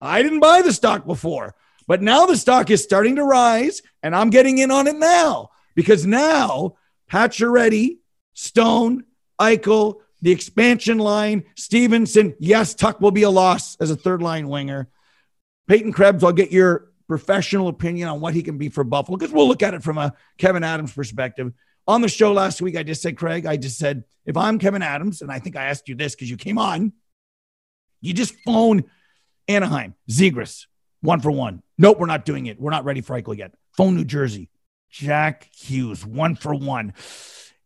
[0.00, 1.54] I didn't buy the stock before,
[1.86, 5.50] but now the stock is starting to rise and I'm getting in on it now
[5.74, 6.76] because now
[7.10, 7.98] Pacioretty,
[8.34, 9.04] Stone,
[9.40, 14.48] Eichel, the expansion line, Stephenson, Yes, Tuch will be a loss as a third line
[14.48, 14.88] winger.
[15.68, 19.32] Peyton Krebs, I'll get your professional opinion on what he can be for Buffalo because
[19.32, 21.52] we'll look at it from a Kevin Adams perspective.
[21.88, 24.82] On the show last week, I just said, Craig, I just said, if I'm Kevin
[24.82, 26.92] Adams, and I think I asked you this because you came on,
[28.02, 28.84] you just phone
[29.48, 30.66] Anaheim, Zegras,
[31.00, 31.62] one for one.
[31.78, 32.60] Nope, we're not doing it.
[32.60, 33.54] We're not ready for Eichel yet.
[33.72, 34.50] Phone New Jersey,
[34.90, 36.92] Jack Hughes, one for one.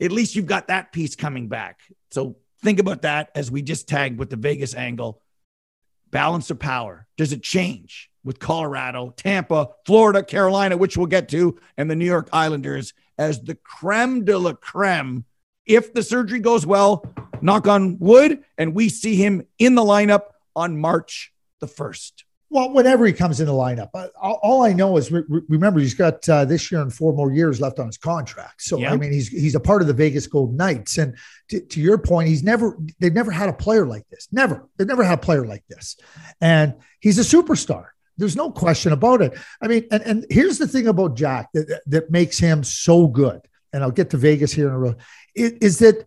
[0.00, 1.81] At least you've got that piece coming back.
[2.12, 5.20] So think about that as we just tagged with the Vegas angle.
[6.12, 7.09] Balance of power.
[7.16, 12.05] Does it change with Colorado, Tampa, Florida, Carolina, which we'll get to, and the New
[12.05, 15.25] York Islanders as the creme de la creme?
[15.66, 17.05] If the surgery goes well,
[17.40, 22.25] knock on wood, and we see him in the lineup on March the 1st.
[22.53, 23.88] Well, whenever he comes in the lineup,
[24.21, 27.33] all, all I know is re- remember he's got uh, this year and four more
[27.33, 28.62] years left on his contract.
[28.62, 28.79] So.
[28.93, 31.17] I mean, he's he's a part of the Vegas Golden Knights, and
[31.49, 34.29] to, to your point, he's never they've never had a player like this.
[34.31, 35.97] Never, they've never had a player like this,
[36.41, 37.87] and he's a superstar.
[38.19, 39.33] There's no question about it.
[39.62, 43.41] I mean, and and here's the thing about Jack that that makes him so good,
[43.73, 44.95] and I'll get to Vegas here in a row.
[45.35, 46.07] Is, is that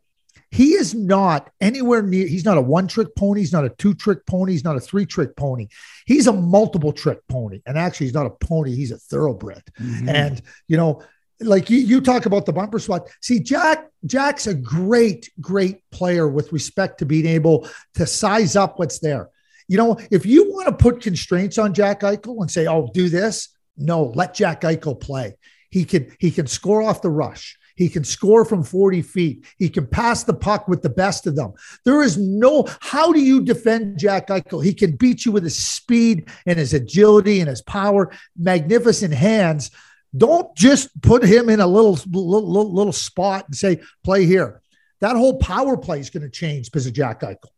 [0.55, 2.25] he is not anywhere near.
[2.25, 3.41] He's not a one trick pony.
[3.41, 4.53] He's not a two trick pony.
[4.53, 5.67] He's not a three trick pony.
[6.05, 7.61] He's a multiple trick pony.
[7.65, 8.73] And actually, he's not a pony.
[8.73, 9.63] He's a thoroughbred.
[9.77, 10.07] Mm-hmm.
[10.07, 11.03] And you know,
[11.41, 13.09] like you, you talk about the bumper swat.
[13.21, 18.79] See, Jack, Jack's a great, great player with respect to being able to size up
[18.79, 19.27] what's there.
[19.67, 23.09] You know, if you want to put constraints on Jack Eichel and say, "Oh, do
[23.09, 25.35] this," no, let Jack Eichel play.
[25.69, 27.57] He can he can score off the rush.
[27.75, 29.45] He can score from 40 feet.
[29.57, 31.53] He can pass the puck with the best of them.
[31.83, 34.63] There is no, how do you defend Jack Eichel?
[34.63, 39.71] He can beat you with his speed and his agility and his power, magnificent hands.
[40.15, 44.61] Don't just put him in a little, little, little, spot and say, play here.
[45.01, 47.49] That whole power play is going to change because of Jack Eichel.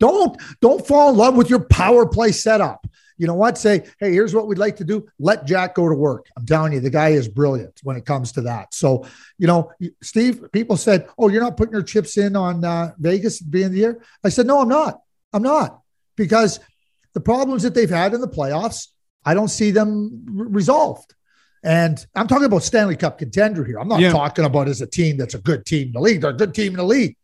[0.00, 2.86] Don't, don't fall in love with your power play setup
[3.18, 3.56] you know what?
[3.58, 5.06] Say, hey, here's what we'd like to do.
[5.18, 6.26] Let Jack go to work.
[6.36, 8.74] I'm telling you, the guy is brilliant when it comes to that.
[8.74, 9.06] So,
[9.38, 13.40] you know, Steve, people said, oh, you're not putting your chips in on uh, Vegas
[13.40, 14.02] at the beginning of the year.
[14.24, 15.00] I said, no, I'm not.
[15.32, 15.80] I'm not
[16.16, 16.60] because
[17.14, 18.88] the problems that they've had in the playoffs,
[19.24, 21.14] I don't see them resolved.
[21.62, 23.80] And I'm talking about Stanley Cup contender here.
[23.80, 24.12] I'm not Yeah.
[24.12, 26.20] talking about as a team that's a good team in the league.
[26.20, 27.16] They're a good team in the league.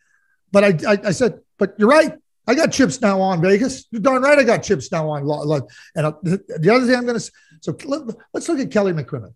[0.51, 2.15] But I, I, I said, but you're right.
[2.47, 3.87] I got chips now on Vegas.
[3.91, 4.39] You're darn right.
[4.39, 5.23] I got chips now on.
[5.95, 8.03] And uh, the the other thing I'm going to so let,
[8.35, 9.35] us look at Kelly McCrimmon,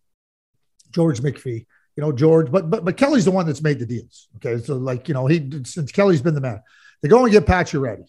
[0.91, 1.67] George McPhee.
[1.97, 4.29] You know George, but but but Kelly's the one that's made the deals.
[4.37, 6.61] Okay, so like you know he since Kelly's been the man,
[7.01, 8.07] they go and get Pacioretty,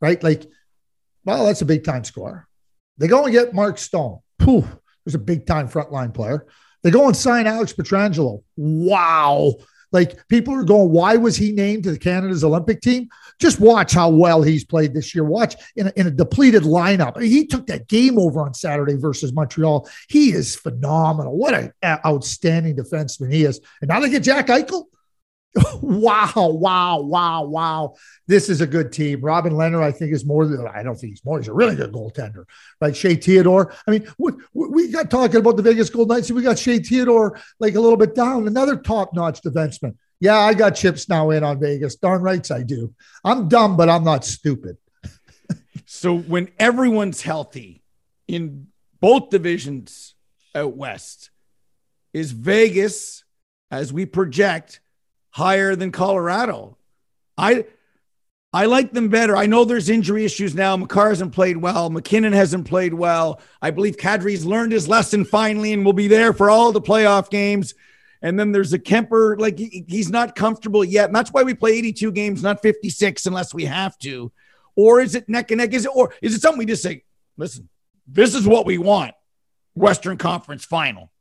[0.00, 0.22] right?
[0.22, 0.44] Like,
[1.24, 2.46] well, that's a big time scorer.
[2.98, 4.18] They go and get Mark Stone.
[4.38, 4.66] Pooh,
[5.04, 6.46] there's a big time frontline player.
[6.82, 8.42] They go and sign Alex Pietrangelo.
[8.56, 9.54] Wow.
[9.92, 13.08] Like people are going, why was he named to the Canada's Olympic team?
[13.38, 15.24] Just watch how well he's played this year.
[15.24, 17.20] Watch in a, in a depleted lineup.
[17.20, 19.88] He took that game over on Saturday versus Montreal.
[20.08, 21.36] He is phenomenal.
[21.36, 23.60] What an outstanding defenseman he is.
[23.80, 24.84] And now they get Jack Eichel.
[25.82, 27.94] wow, wow, wow, wow.
[28.26, 29.20] This is a good team.
[29.20, 31.38] Robin Lehner, I think, is more than I don't think he's more.
[31.38, 32.44] He's a really good goaltender.
[32.80, 32.94] Right.
[32.94, 33.74] Shea Theodore.
[33.86, 36.78] I mean, we, we got talking about the Vegas Golden Knights, and we got Shea
[36.78, 38.46] Theodore like a little bit down.
[38.46, 39.96] Another top notch defenseman.
[40.20, 41.96] Yeah, I got chips now in on Vegas.
[41.96, 42.94] Darn rights I do.
[43.24, 44.76] I'm dumb, but I'm not stupid.
[45.92, 47.82] So when everyone's healthy
[48.28, 48.68] in
[49.00, 50.14] both divisions
[50.54, 51.30] out west,
[52.12, 53.24] is Vegas,
[53.72, 54.80] as we project,
[55.30, 56.76] higher than Colorado?
[57.36, 57.64] I
[58.52, 59.36] I like them better.
[59.36, 60.76] I know there's injury issues now.
[60.76, 61.88] Makar hasn't played well.
[61.88, 63.40] MacKinnon hasn't played well.
[63.62, 67.30] I believe Kadri's learned his lesson finally and will be there for all the playoff
[67.30, 67.74] games.
[68.22, 71.06] And then there's a Kuemper, like he- he's not comfortable yet.
[71.06, 74.32] And that's why we play 82 games, not 56, unless we have to.
[74.74, 75.72] Or is it neck and neck?
[75.72, 77.04] Is it or is it something we just say,
[77.36, 77.68] listen,
[78.08, 79.14] this is what we want?
[79.74, 81.12] Western Conference final.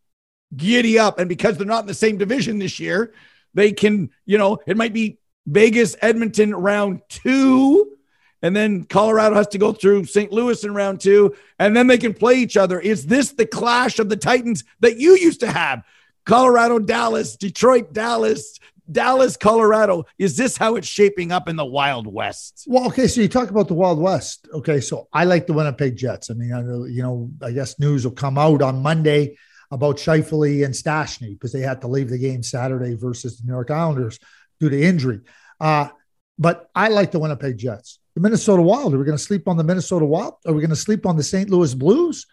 [0.55, 1.19] Giddy up.
[1.19, 3.13] And because they're not in the same division this year,
[3.53, 7.95] they can, you know, it might be Vegas, Edmonton round two.
[8.41, 10.31] And then Colorado has to go through St.
[10.31, 12.79] Louis in round two, and then they can play each other.
[12.79, 15.83] Is this the clash of the Titans that you used to have?
[16.25, 18.57] Colorado, Dallas, Detroit, Dallas,
[18.89, 20.05] Dallas, Colorado.
[20.17, 22.63] Is this how it's shaping up in the Wild West?
[22.67, 24.47] Well, okay, so you talk about the Wild West.
[24.53, 26.29] Okay, so I like the Winnipeg Jets.
[26.29, 29.37] I mean, I you know, I guess news will come out on Monday
[29.71, 33.53] about Scheifele and Stastny because they had to leave the game Saturday versus the New
[33.53, 34.19] York Islanders
[34.59, 35.21] due to injury.
[35.59, 35.89] Uh,
[36.37, 37.99] but I like the Winnipeg Jets.
[38.15, 38.93] The Minnesota Wild.
[38.93, 40.35] Are we going to sleep on the Minnesota Wild?
[40.45, 41.49] Are we going to sleep on the St.
[41.49, 42.25] Louis Blues?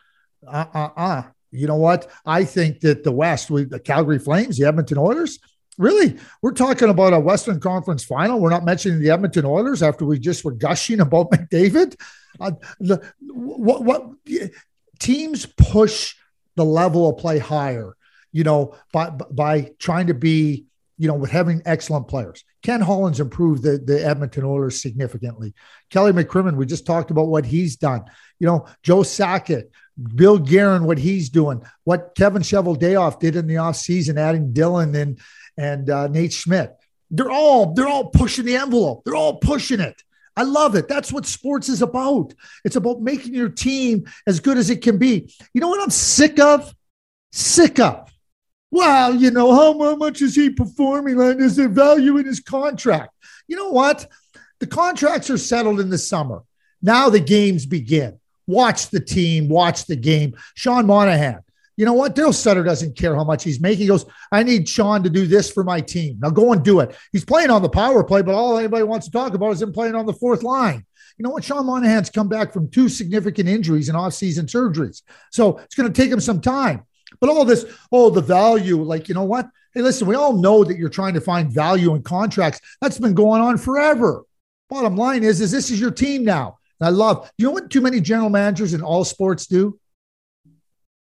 [0.47, 1.23] Uh, uh, uh.
[1.51, 2.11] You know what?
[2.25, 5.39] I think that the West, we, the Calgary Flames, the Edmonton Oilers,
[5.79, 8.41] really, we're talking about a Western Conference final.
[8.41, 11.97] We're not mentioning the Edmonton Oilers after we just were gushing about McDavid.
[12.41, 14.11] Uh, the, what, what
[14.99, 16.15] teams push
[16.57, 17.97] the level of play higher,
[18.33, 20.67] you know, by, by trying to be,
[20.99, 22.45] you know, with having excellent players.
[22.63, 25.55] Ken Holland's improved the, the Edmonton Oilers significantly.
[25.91, 28.05] Kelly McCrimmon, we just talked about what he's done.
[28.41, 29.65] You know, Joe Sakic,
[30.15, 35.21] Bill Guerin, what he's doing, what Kevin Cheveldayoff did in the offseason, adding Dillon and
[35.59, 36.75] and uh, Nate Schmidt.
[37.11, 39.05] They're all they're all pushing the envelope.
[39.05, 40.03] They're all pushing it.
[40.37, 40.87] I love it.
[40.87, 42.35] That's what sports is about.
[42.65, 45.33] It's about making your team as good as it can be.
[45.55, 46.75] You know what I'm sick of?
[47.33, 48.11] Sick of.
[48.71, 51.17] Well, you know, how much is he performing?
[51.17, 53.15] Like, is there value in his contract?
[53.49, 54.07] You know what?
[54.59, 56.43] The contracts are settled in the summer.
[56.83, 58.19] Now the games begin.
[58.47, 60.37] Watch the team, watch the game.
[60.55, 61.41] Sean Monahan,
[61.77, 62.15] you know what?
[62.15, 63.83] Darryl Sutter doesn't care how much he's making.
[63.83, 66.19] He goes, I need Sean to do this for my team.
[66.21, 66.97] Now go and do it.
[67.13, 69.73] He's playing on the power play, but all anybody wants to talk about is him
[69.73, 70.85] playing on the fourth line.
[71.19, 71.45] You know what?
[71.45, 75.03] Sean Monahan's come back from two significant injuries and off-season surgeries.
[75.31, 76.85] So it's going to take him some time.
[77.21, 79.49] But all this, oh, the value, like, you know what?
[79.75, 82.61] Hey, listen, we all know that you're trying to find value in contracts.
[82.81, 84.25] That's been going on forever.
[84.69, 86.59] Bottom line is, is this is your team now.
[86.81, 89.79] And I love, you know what too many general managers in all sports do?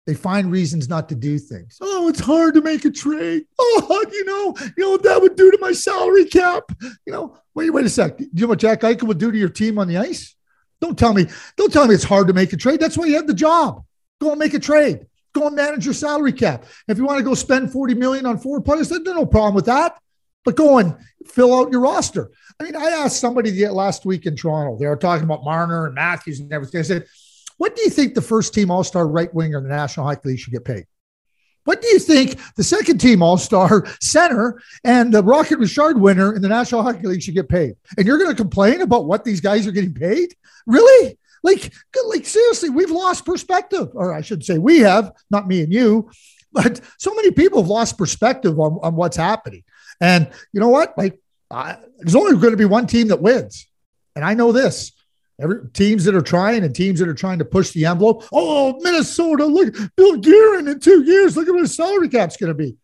[0.08, 1.78] They find reasons not to do things.
[1.82, 3.44] Oh, it's hard to make a trade.
[3.60, 6.64] Oh, you know, you know what that would do to my salary cap.
[6.82, 8.18] You know, wait, wait a sec.
[8.18, 10.34] Do you know what Jack Eichel would do to your team on the ice?
[10.80, 11.26] Don't tell me,
[11.58, 12.80] don't tell me it's hard to make a trade.
[12.80, 13.84] That's why you have the job.
[14.22, 15.06] Go and make a trade.
[15.34, 16.64] Go and manage your salary cap.
[16.88, 19.66] If you want to go spend 40 million on four players, there's no problem with
[19.66, 20.00] that.
[20.46, 22.32] But go and fill out your roster.
[22.62, 24.78] I mean, I asked somebody last week in Toronto.
[24.78, 26.80] They were talking about Marner and Matthews and everything.
[26.80, 27.06] I said,
[27.58, 30.30] what do you think the first team All Star right winger in the National Hockey
[30.30, 30.86] League should get paid?
[31.66, 36.34] What do you think the second team All Star center and the Rocket Richard winner
[36.34, 37.76] in the National Hockey League should get paid?
[37.98, 40.34] And you're going to complain about what these guys are getting paid?
[40.66, 41.18] Really?
[41.44, 41.74] Like,
[42.08, 46.10] like seriously, we've lost perspective, or I should say, we have, not me and you,
[46.52, 49.64] but so many people have lost perspective on, on what's happening.
[50.00, 50.98] And you know what?
[50.98, 51.20] Like,
[51.52, 53.68] uh, there's only going to be one team that wins,
[54.16, 54.92] and I know this
[55.40, 58.24] Every, teams that are trying and teams that are trying to push the envelope.
[58.34, 61.38] Oh, Minnesota, look, Bill Guerin in two years.
[61.38, 62.76] Look at what his salary cap's going to be.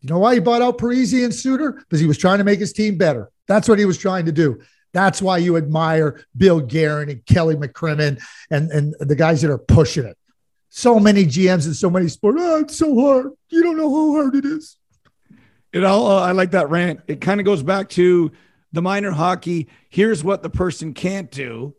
[0.00, 1.72] You know why he bought out Parise and Suter?
[1.72, 3.30] Because he was trying to make his team better.
[3.48, 4.60] That's what he was trying to do.
[4.92, 9.58] That's why you admire Bill Guerin and Kelly McCrimmon and, and the guys that are
[9.58, 10.16] pushing it.
[10.70, 12.38] So many GMs and so many sports.
[12.40, 13.32] Oh, it's so hard.
[13.48, 14.76] You don't know how hard it is.
[15.72, 17.00] You know, uh, I like that rant.
[17.08, 18.30] It kind of goes back to
[18.72, 19.68] the minor hockey.
[19.88, 21.74] Here's what the person can't do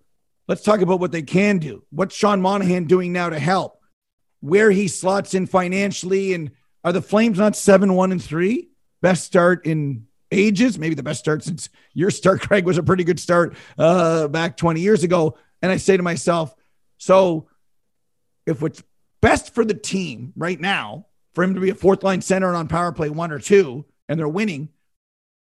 [0.50, 1.84] Let's talk about what they can do.
[1.92, 3.80] What's Sean Monahan doing now to help?
[4.40, 6.50] Where he slots in financially, and
[6.84, 8.72] are the Flames not seven one and three?
[9.00, 13.04] Best start in ages, maybe the best start since your start, Craig, was a pretty
[13.04, 15.38] good start uh, back 20 years ago.
[15.62, 16.56] And I say to myself,
[16.98, 17.48] so
[18.48, 18.82] if what's
[19.22, 22.58] best for the team right now, for him to be a fourth line center and
[22.58, 24.70] on power play one or two, and they're winning,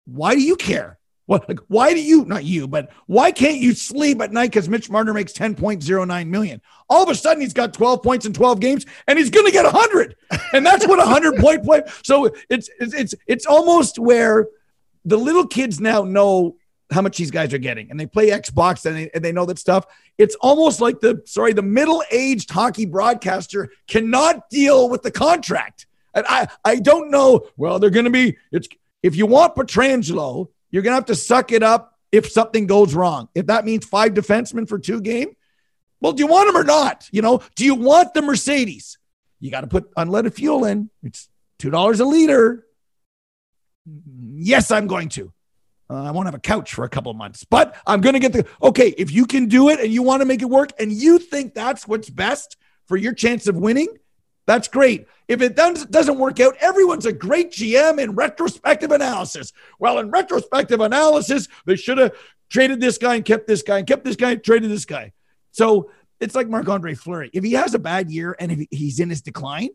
[0.04, 0.99] why do you care?
[1.30, 4.68] What, like, why do you, not you, but why can't you sleep at night because
[4.68, 6.60] Mitch Marner makes 10.09 million?
[6.88, 9.52] All of a sudden, he's got 12 points in 12 games and he's going to
[9.52, 10.16] get 100.
[10.52, 11.82] And that's what a 100 point play.
[12.02, 14.48] So it's, it's, it's, it's almost where
[15.04, 16.56] the little kids now know
[16.90, 19.46] how much these guys are getting and they play Xbox and they, and they know
[19.46, 19.86] that stuff.
[20.18, 25.86] It's almost like the, sorry, the middle aged hockey broadcaster cannot deal with the contract.
[26.12, 27.46] And I, I don't know.
[27.56, 28.66] Well, they're going to be, it's,
[29.04, 32.94] if you want Pietrangelo, you're going to have to suck it up if something goes
[32.94, 33.28] wrong.
[33.34, 35.36] If that means five defensemen for two game,
[36.00, 37.08] well, do you want them or not?
[37.12, 38.98] You know, do you want the Mercedes?
[39.38, 40.90] You got to put unleaded fuel in.
[41.02, 41.28] It's
[41.58, 42.66] two dollars a liter.
[44.32, 45.32] Yes, I'm going to.
[45.88, 48.32] Uh, I won't have a couch for a couple months, but I'm going to get
[48.32, 48.94] the okay.
[48.96, 51.54] If you can do it and you want to make it work, and you think
[51.54, 52.56] that's what's best
[52.86, 53.88] for your chance of winning,
[54.50, 55.06] that's great.
[55.28, 59.52] If it doesn't work out, everyone's a great GM in retrospective analysis.
[59.78, 62.16] Well, in retrospective analysis, they should have
[62.48, 65.12] traded this guy and kept this guy and kept this guy and traded this guy.
[65.52, 67.30] So it's like Marc Andre Fleury.
[67.32, 69.68] If he has a bad year and if he's in his decline,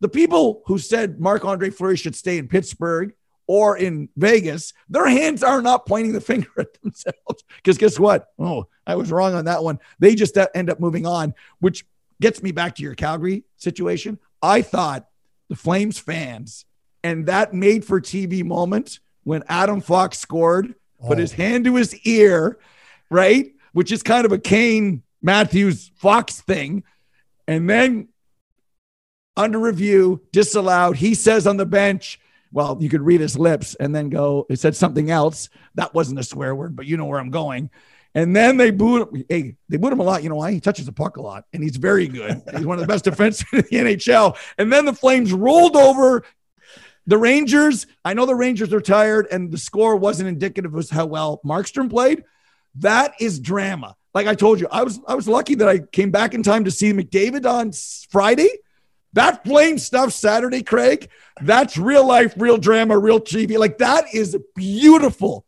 [0.00, 3.14] the people who said Marc Andre Fleury should stay in Pittsburgh
[3.46, 7.44] or in Vegas, their hands are not pointing the finger at themselves.
[7.56, 8.28] Because guess what?
[8.38, 9.78] Oh, I was wrong on that one.
[10.00, 11.86] They just end up moving on, which
[12.20, 14.18] gets me back to your Calgary situation.
[14.42, 15.06] I thought
[15.48, 16.64] the Flames fans
[17.04, 21.08] and that made for TV moment when Adam Fox scored, oh.
[21.08, 21.36] put his oh.
[21.36, 22.58] hand to his ear,
[23.10, 23.52] right?
[23.72, 26.84] Which is kind of a Kane Matthews Fox thing.
[27.48, 28.08] And then
[29.36, 30.96] under review, disallowed.
[30.96, 32.20] He says on the bench,
[32.52, 35.48] well, you could read his lips and then go, it said something else.
[35.74, 37.70] That wasn't a swear word, but you know where I'm going.
[38.14, 39.24] And then they booed him.
[39.28, 40.22] Hey, they booed him a lot.
[40.22, 40.52] You know why?
[40.52, 42.42] He touches the puck a lot, and he's very good.
[42.54, 44.36] He's one of the best defensemen in the NHL.
[44.58, 46.24] And then the Flames rolled over
[47.06, 47.86] the Rangers.
[48.04, 51.88] I know the Rangers are tired, and the score wasn't indicative of how well Markstrom
[51.88, 52.24] played.
[52.76, 53.96] That is drama.
[54.14, 56.64] Like I told you, I was I was lucky that I came back in time
[56.64, 57.72] to see McDavid on
[58.10, 58.50] Friday.
[59.14, 61.08] That flame stuff Saturday, Craig.
[61.40, 63.58] That's real life, real drama, real TV.
[63.58, 65.44] Like that is beautiful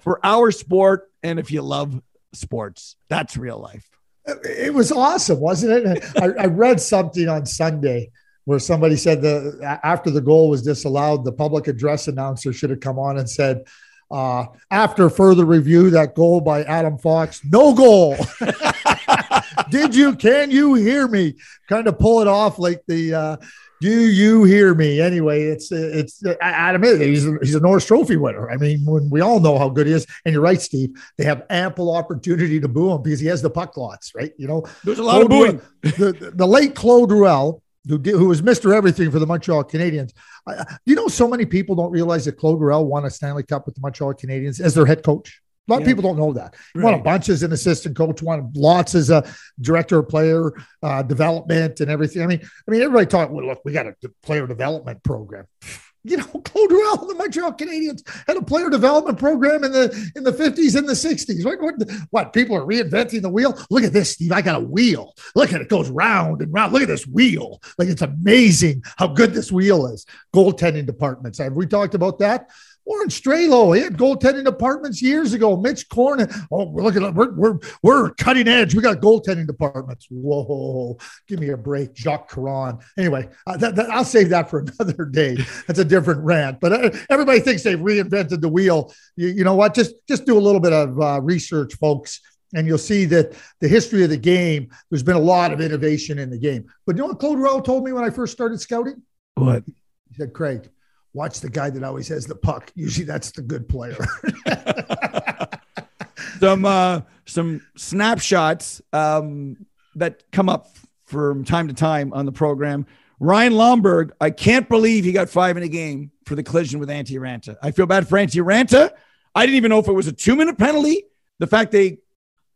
[0.00, 1.10] for our sport.
[1.22, 2.00] And if you love
[2.32, 2.96] sports.
[3.08, 3.88] That's real life.
[4.26, 6.04] It was awesome, wasn't it?
[6.20, 8.10] I, I read something on Sunday
[8.44, 12.80] where somebody said the after the goal was disallowed, the public address announcer should have
[12.80, 13.64] come on and said,
[14.10, 18.16] Uh, after further review, that goal by Adam Fox, no goal.
[19.70, 20.16] Did you?
[20.16, 21.34] Can you hear me?
[21.68, 23.14] Kind of pull it off like the.
[23.14, 23.36] Uh,
[23.80, 25.00] do you hear me?
[25.00, 26.82] Anyway, it's it's Adam.
[26.82, 28.50] He's a, he's a Norris Trophy winner.
[28.50, 30.90] I mean, when we all know how good he is, and you're right, Steve.
[31.16, 34.32] They have ample opportunity to boo him because he has the puck lots, right?
[34.36, 35.60] You know, there's a lot Claude of booing.
[35.82, 40.12] the, the late Claude Ruel, who did, who was Mister Everything for the Montreal Canadiens.
[40.46, 43.66] Uh, you know, so many people don't realize that Claude Ruel won a Stanley Cup
[43.66, 45.40] with the Montreal Canadiens as their head coach.
[45.68, 45.82] A lot yeah.
[45.82, 46.54] of people don't know that.
[46.74, 46.94] Right.
[46.94, 49.24] A bunch as an assistant coach, won lots as a
[49.60, 50.52] director of player
[50.82, 52.22] uh, development and everything.
[52.22, 53.30] I mean, I mean, everybody talk.
[53.30, 55.46] Well, look, we got a player development program.
[56.04, 60.22] You know, Claude Ruel, the Montreal Canadiens had a player development program in the in
[60.22, 61.44] the fifties and the sixties.
[61.44, 61.74] What, what,
[62.10, 62.32] what?
[62.32, 63.58] People are reinventing the wheel.
[63.68, 64.32] Look at this, Steve.
[64.32, 65.12] I got a wheel.
[65.34, 66.72] Look at it, it goes round and round.
[66.72, 67.60] Look at this wheel.
[67.76, 70.06] Like it's amazing how good this wheel is.
[70.34, 71.38] Goaltending departments.
[71.38, 72.48] Have we talked about that?
[72.88, 75.58] Warren Strelow, he had goaltending departments years ago.
[75.58, 78.74] Mitch Korn, oh, we're looking at we're we're we're cutting edge.
[78.74, 80.06] We got goaltending departments.
[80.10, 82.78] Whoa, give me a break, Jacques Caron.
[82.96, 85.36] Anyway, uh, that, that, I'll save that for another day.
[85.66, 86.60] That's a different rant.
[86.60, 88.90] But uh, everybody thinks they've reinvented the wheel.
[89.16, 89.74] You, you, know what?
[89.74, 92.20] Just just do a little bit of uh, research, folks.
[92.54, 96.18] And you'll see that the history of the game, there's been a lot of innovation
[96.18, 96.64] in the game.
[96.86, 99.02] But you know what Claude Ruel told me when I first started scouting?
[99.34, 99.64] What?
[99.66, 100.70] He said, Craig,
[101.18, 102.70] watch the guy that always has the puck.
[102.76, 103.98] Usually that's the good player.
[106.40, 109.66] some uh, some snapshots um,
[109.96, 110.68] that come up
[111.06, 112.86] from time to time on the program.
[113.18, 116.88] Ryan Lomberg, I can't believe he got five in a game for the collision with
[116.88, 117.56] Antti Raanta.
[117.60, 118.92] I feel bad for Antti Raanta.
[119.34, 121.02] I didn't even know if it was a two minute penalty.
[121.40, 121.98] The fact they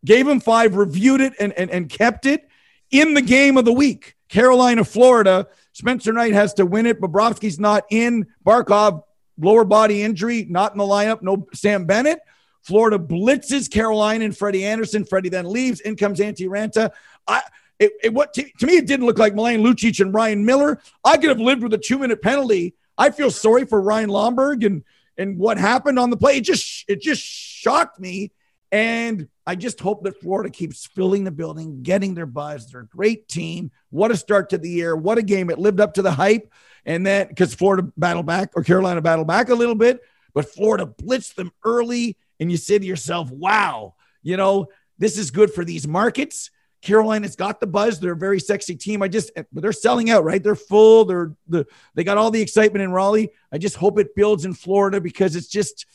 [0.05, 2.49] gave him five, reviewed it, and, and, and kept it
[2.93, 4.15] in the game of the week.
[4.29, 5.49] Carolina, Florida.
[5.73, 7.01] Spencer Knight has to win it.
[7.01, 8.27] Bobrovsky's not in.
[8.45, 9.03] Barkov,
[9.39, 11.23] lower body injury, not in the lineup.
[11.23, 12.21] No Sam Bennett.
[12.63, 15.05] Florida blitzes Carolina and Freddie Andersen.
[15.05, 15.81] Freddie then leaves.
[15.81, 16.91] In comes Antti Raanta.
[17.27, 17.43] I,
[17.79, 20.81] it, it, what to, to, me, it didn't look like Milan Lucic and Ryan Miller.
[21.05, 22.75] I could have lived with a two minute penalty.
[22.97, 24.85] I feel sorry for Ryan Lomberg and
[25.19, 26.37] and what happened on the play.
[26.37, 28.31] It just it just shocked me.
[28.73, 32.71] And I just hope that Florida keeps filling the building, getting their buzz.
[32.71, 33.71] They're a great team.
[33.91, 34.97] What a start to the year.
[34.97, 35.51] What a game.
[35.51, 36.51] It lived up to the hype.
[36.87, 40.01] And then because Florida battled back or Carolina battled back a little bit,
[40.33, 42.17] but Florida blitzed them early.
[42.41, 44.69] And you say to yourself, wow, you know,
[44.99, 46.51] this is good for these markets.
[46.81, 48.01] Carolina's got the buzz.
[48.01, 49.03] They're a very sexy team.
[49.03, 50.43] I just, eh, but they're selling out, right?
[50.43, 51.05] They're full.
[51.05, 53.31] They're the they got all the excitement in Raleigh.
[53.53, 55.87] I just hope it builds in Florida because it's just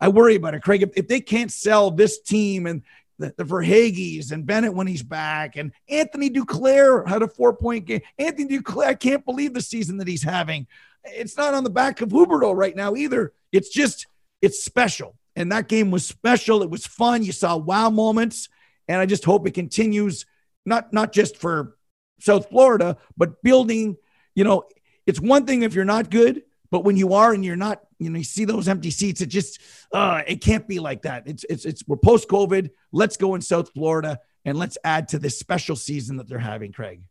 [0.00, 0.82] I worry about it, Craig.
[0.82, 2.82] If, if they can't sell this team and
[3.18, 7.86] the, the Verhaeghes and Bennett when he's back, and Anthony Duclair had a four point
[7.86, 8.02] game.
[8.18, 10.66] Anthony Duclair, I can't believe the season that he's having.
[11.04, 13.32] It's not on the back of Huberdeau right now either.
[13.52, 14.06] It's just,
[14.42, 15.16] it's special.
[15.34, 16.62] And that game was special.
[16.62, 17.22] It was fun.
[17.22, 18.48] You saw wow moments.
[18.88, 20.26] And I just hope it continues,
[20.64, 21.76] not, not just for
[22.20, 23.96] South Florida, but building,
[24.34, 24.64] you know,
[25.06, 28.10] it's one thing if you're not good, but when you are and you're not, you
[28.10, 29.60] know, you see those empty seats, it just
[29.92, 31.26] uh, it can't be like that.
[31.26, 32.70] It's it's it's we're post COVID.
[32.92, 36.72] Let's go in South Florida and let's add to this special season that they're having,
[36.72, 37.02] Craig.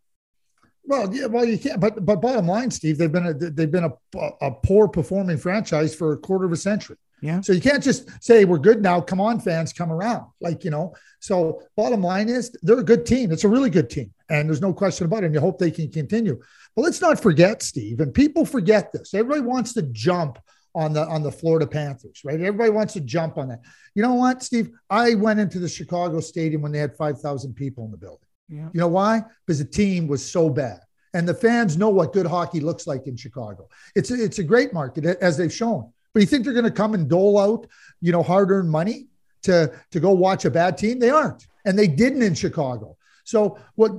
[0.88, 1.80] Well, yeah, well, you can't.
[1.80, 5.96] But but bottom line, Steve, they've been a they've been a, a poor performing franchise
[5.96, 6.98] for a quarter of a century.
[7.22, 7.42] Yeah.
[7.42, 9.02] So you can't just say we're good now.
[9.02, 10.28] Come on, fans, come around.
[10.42, 10.94] Like you know.
[11.20, 13.32] So bottom line is they're a good team.
[13.32, 15.28] It's a really good team, and there's no question about it.
[15.28, 16.40] And you hope they can continue.
[16.76, 19.14] But let's not forget, Steve, and people forget this.
[19.14, 20.40] Everybody wants to jump
[20.74, 22.40] on the on the Florida Panthers, right?
[22.40, 23.62] Everybody wants to jump on that.
[23.94, 24.72] You know what, Steve?
[24.90, 28.28] I went into the Chicago Stadium when they had five thousand people in the building.
[28.50, 28.70] Yeah.
[28.74, 29.24] You know why?
[29.46, 30.80] Because the team was so bad,
[31.14, 33.70] and the fans know what good hockey looks like in Chicago.
[33.96, 35.92] It's a, it's a great market as they've shown.
[36.14, 37.68] But you think they're going to come and dole out,
[38.02, 39.08] you know, hard-earned money
[39.44, 41.00] to to go watch a bad team?
[41.00, 42.98] They aren't, and they didn't in Chicago.
[43.26, 43.92] So, what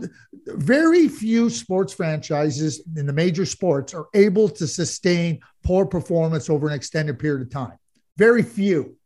[0.47, 6.69] very few sports franchises in the major sports are able to sustain poor performance over
[6.69, 7.77] an extended period of time.
[8.17, 8.97] Very few.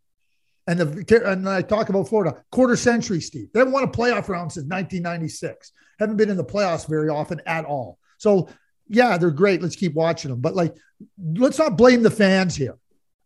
[0.66, 3.48] And the and I talk about Florida, quarter century, Steve.
[3.52, 5.72] They haven't won a playoff round since 1996.
[5.98, 7.98] Haven't been in the playoffs very often at all.
[8.18, 8.48] So,
[8.88, 9.62] yeah, they're great.
[9.62, 10.40] Let's keep watching them.
[10.40, 10.76] But like,
[11.32, 12.76] let's not blame the fans here.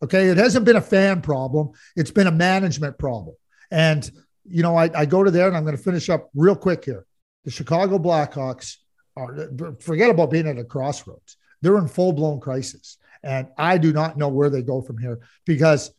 [0.01, 1.70] Okay, it hasn't been a fan problem.
[1.97, 3.34] It's been a management problem.
[3.70, 4.09] And
[4.45, 6.84] you know, I, I go to there and I'm going to finish up real quick
[6.84, 7.07] here.
[7.45, 8.76] The Chicago Blackhawks
[9.16, 11.36] are, forget about being at a crossroads.
[11.62, 12.99] They're in full blown crisis.
[13.22, 15.90] And I do not know where they go from here because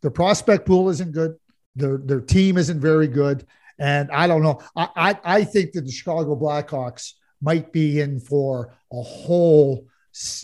[0.00, 1.34] their prospect pool isn't good.
[1.74, 3.46] Their, their team isn't very good.
[3.78, 4.60] And I don't know.
[4.76, 9.86] I, I, I think that the Chicago Blackhawks might be in for a whole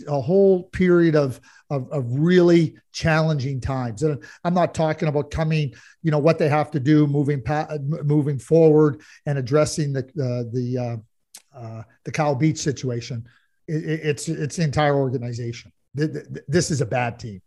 [0.09, 4.03] a whole period of, of, of really challenging times.
[4.03, 7.77] And I'm not talking about coming, you know, what they have to do moving pa-
[7.81, 13.25] moving forward and addressing the uh, the uh, uh, the Kyle Beach situation.
[13.67, 15.73] It, it's it's the entire organization.
[15.95, 17.41] This is a bad team.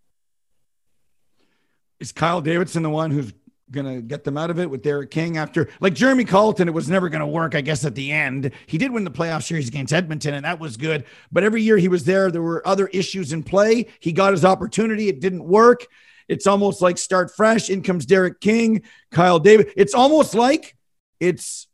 [2.00, 3.34] Is Kyle Davidson the one who's
[3.72, 6.90] gonna get them out of it with Derek King after like Jeremy Colliton, it was
[6.90, 8.52] never gonna work, I guess, at the end.
[8.66, 11.06] He did win the playoff series against Edmonton, and that was good.
[11.32, 13.88] But every year he was there, there were other issues in play.
[14.00, 15.86] He got his opportunity, it didn't work.
[16.28, 17.70] It's almost like start fresh.
[17.70, 19.72] In comes Derek King, Kyle David.
[19.78, 20.76] It's almost like
[21.20, 21.68] it's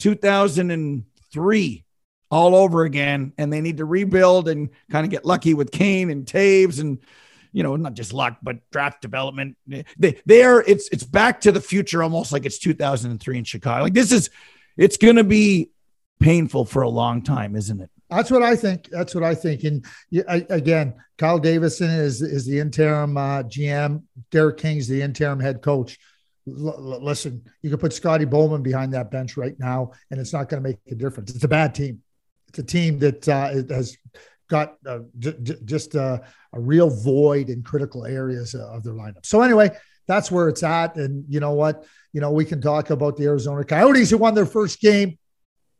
[0.00, 1.84] 2003
[2.30, 6.10] all over again, and they need to rebuild and kind of get lucky with Kane
[6.10, 6.98] and Toews and
[7.54, 9.56] you know, not just luck, but draft development.
[9.96, 13.84] They there it's it's back to the future almost like it's 2003 in Chicago.
[13.84, 14.28] Like this is
[14.76, 15.70] it's going to be
[16.20, 17.90] painful for a long time, isn't it?
[18.10, 18.88] That's what I think.
[18.90, 19.62] That's what I think.
[19.62, 19.86] And
[20.50, 24.02] again, Kyle Davidson is is the interim uh, GM.
[24.32, 25.98] Derek King's the interim head coach.
[26.48, 30.48] L- listen, you can put Scotty Bowman behind that bench right now, and it's not
[30.48, 31.34] going to make a difference.
[31.34, 32.02] It's a bad team.
[32.48, 33.96] It's a team that uh, has
[34.54, 36.20] got uh, j- j- just uh,
[36.52, 39.26] a real void in critical areas of their lineup.
[39.26, 39.70] So anyway,
[40.06, 40.94] that's where it's at.
[40.94, 41.84] And you know what?
[42.12, 45.18] You know, we can talk about the Arizona Coyotes who won their first game.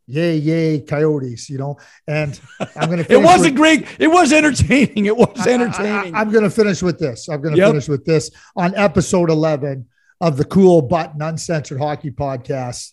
[0.07, 1.77] Yay, yay, Coyotes, you know.
[2.05, 2.39] And
[2.75, 3.87] I'm going to It wasn't with, great.
[3.97, 5.05] It was entertaining.
[5.05, 6.13] It was entertaining.
[6.13, 7.29] I, am going to finish with this.
[7.29, 7.69] I'm going to yep.
[7.69, 9.87] finish with this on episode 11
[10.19, 12.91] of the Cool Button Uncensored Hockey Podcast.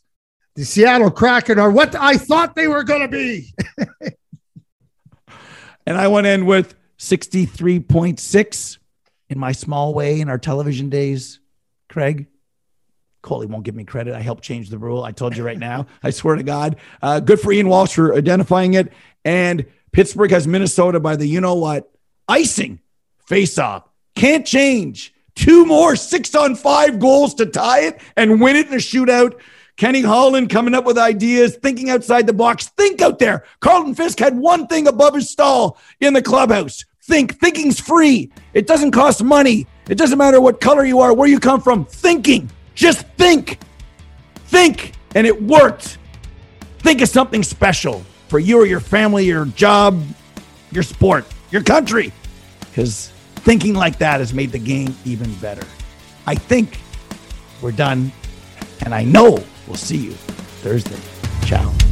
[0.54, 3.52] The Seattle Kraken are what I thought they were going to be.
[5.86, 8.78] and I want to end with 63.6
[9.28, 11.40] in my small way in our television days.
[11.88, 12.26] Craig,
[13.22, 14.14] Coley won't give me credit.
[14.14, 15.02] I helped change the rule.
[15.04, 15.86] I told you right now.
[16.02, 16.76] I swear to God.
[17.00, 18.92] Uh, good for Ian Walsh for identifying it.
[19.24, 21.90] And Pittsburgh has Minnesota by the you know what
[22.28, 22.80] icing
[23.26, 23.88] face off.
[24.14, 25.14] Can't change.
[25.34, 29.40] Two more six on five goals to tie it and win it in a shootout.
[29.76, 32.68] Kenny Holland coming up with ideas, thinking outside the box.
[32.68, 33.44] Think out there.
[33.60, 36.84] Carlton Fisk had one thing above his stall in the clubhouse.
[37.02, 37.40] Think.
[37.40, 38.30] Thinking's free.
[38.54, 39.66] It doesn't cost money.
[39.88, 41.84] It doesn't matter what color you are, where you come from.
[41.84, 42.50] Thinking.
[42.74, 43.58] Just think.
[44.46, 44.92] Think.
[45.14, 45.98] And it worked.
[46.78, 50.02] Think of something special for you or your family, your job,
[50.70, 52.12] your sport, your country.
[52.60, 55.66] Because thinking like that has made the game even better.
[56.26, 56.78] I think
[57.60, 58.12] we're done.
[58.84, 59.42] And I know
[59.72, 60.12] we'll see you
[60.60, 61.00] Thursday.
[61.46, 61.91] Ciao.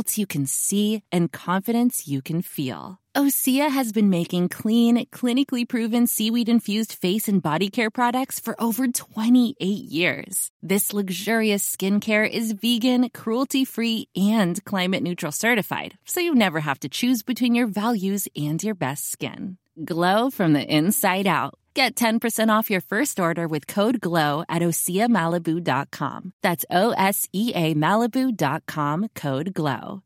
[0.01, 2.97] results you can see and confidence you can feel.
[3.15, 8.55] Osea has been making clean, clinically proven seaweed infused face and body care products for
[8.57, 10.49] over 28 years.
[10.63, 16.79] This luxurious skincare is vegan, cruelty free, and climate neutral certified, so you never have
[16.79, 19.57] to choose between your values and your best skin.
[19.85, 21.53] Glow from the inside out.
[21.73, 26.33] Get 10% off your first order with code GLOW at OseaMalibu.com.
[26.41, 30.03] That's O S E A Malibu.com code GLOW.